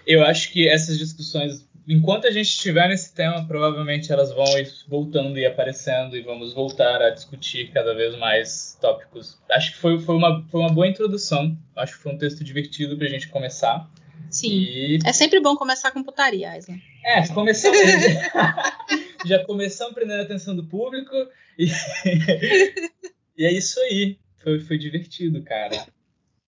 [0.05, 4.67] Eu acho que essas discussões enquanto a gente estiver nesse tema, provavelmente elas vão ir
[4.87, 9.37] voltando e aparecendo e vamos voltar a discutir cada vez mais tópicos.
[9.49, 11.57] Acho que foi, foi, uma, foi uma boa introdução.
[11.75, 13.89] Acho que foi um texto divertido para a gente começar.
[14.29, 14.49] Sim.
[14.49, 14.99] E...
[15.05, 16.79] É sempre bom começar com putaria, Aislan.
[17.05, 17.77] É, começamos.
[19.25, 21.13] já começamos prendendo a atenção do público
[21.57, 21.67] e,
[23.37, 24.17] e é isso aí.
[24.39, 25.85] Foi, foi divertido, cara.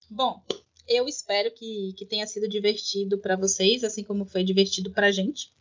[0.09, 0.41] Bom,
[0.87, 5.11] eu espero que, que tenha sido divertido para vocês, assim como foi divertido para a
[5.11, 5.51] gente.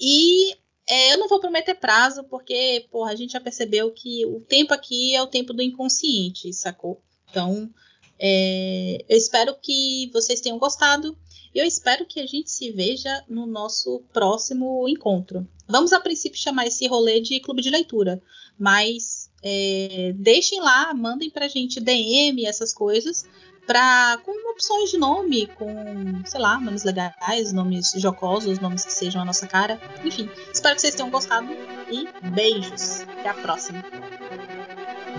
[0.00, 0.52] E
[0.86, 4.74] é, eu não vou prometer prazo, porque, porra, a gente já percebeu que o tempo
[4.74, 7.02] aqui é o tempo do inconsciente, sacou?
[7.30, 7.72] Então,
[8.18, 11.16] é, eu espero que vocês tenham gostado.
[11.54, 15.46] E eu espero que a gente se veja no nosso próximo encontro.
[15.68, 18.22] Vamos, a princípio, chamar esse rolê de clube de leitura.
[18.58, 23.26] Mas é, deixem lá, mandem pra gente DM, essas coisas,
[23.66, 29.22] pra, com opções de nome, com, sei lá, nomes legais, nomes jocosos, nomes que sejam
[29.22, 29.80] a nossa cara.
[30.04, 31.48] Enfim, espero que vocês tenham gostado
[31.90, 33.02] e beijos.
[33.18, 33.82] Até a próxima.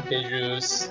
[0.10, 0.90] Beijos.